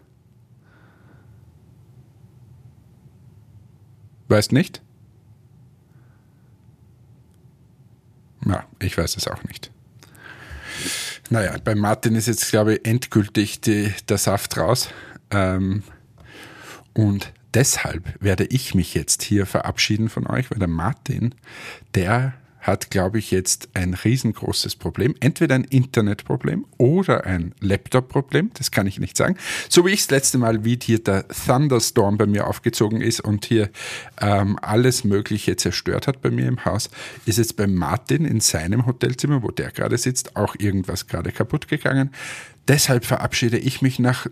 [4.29, 4.83] Weißt nicht?
[8.47, 9.71] Ja, ich weiß es auch nicht.
[11.31, 14.89] Naja, bei Martin ist jetzt, glaube ich, endgültig die, der Saft raus.
[15.31, 15.83] Ähm,
[16.93, 21.35] und deshalb werde ich mich jetzt hier verabschieden von euch, weil der Martin,
[21.95, 25.15] der hat, glaube ich, jetzt ein riesengroßes Problem.
[25.21, 29.37] Entweder ein Internetproblem oder ein Laptop-Problem, das kann ich nicht sagen.
[29.69, 33.45] So wie ich das letzte Mal, wie hier der Thunderstorm bei mir aufgezogen ist und
[33.45, 33.69] hier
[34.21, 36.89] ähm, alles Mögliche zerstört hat bei mir im Haus,
[37.27, 41.67] ist jetzt bei Martin in seinem Hotelzimmer, wo der gerade sitzt, auch irgendwas gerade kaputt
[41.67, 42.11] gegangen.
[42.69, 44.29] Deshalb verabschiede ich mich nach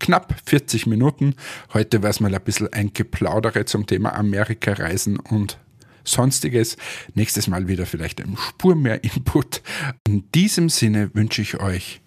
[0.00, 1.34] knapp 40 Minuten.
[1.72, 5.58] Heute war es mal ein bisschen ein Geplaudere zum Thema Amerika-Reisen und
[6.04, 6.76] Sonstiges.
[7.14, 9.62] Nächstes Mal wieder vielleicht eine Spur mehr Input.
[10.06, 12.00] In diesem Sinne wünsche ich euch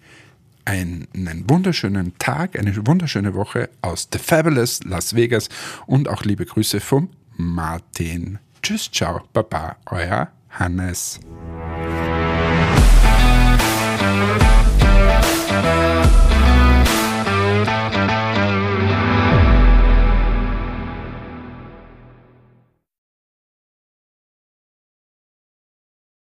[0.64, 5.48] einen wunderschönen Tag, eine wunderschöne Woche aus The Fabulous Las Vegas
[5.86, 8.38] und auch liebe Grüße vom Martin.
[8.62, 11.20] Tschüss, ciao, baba, euer Hannes.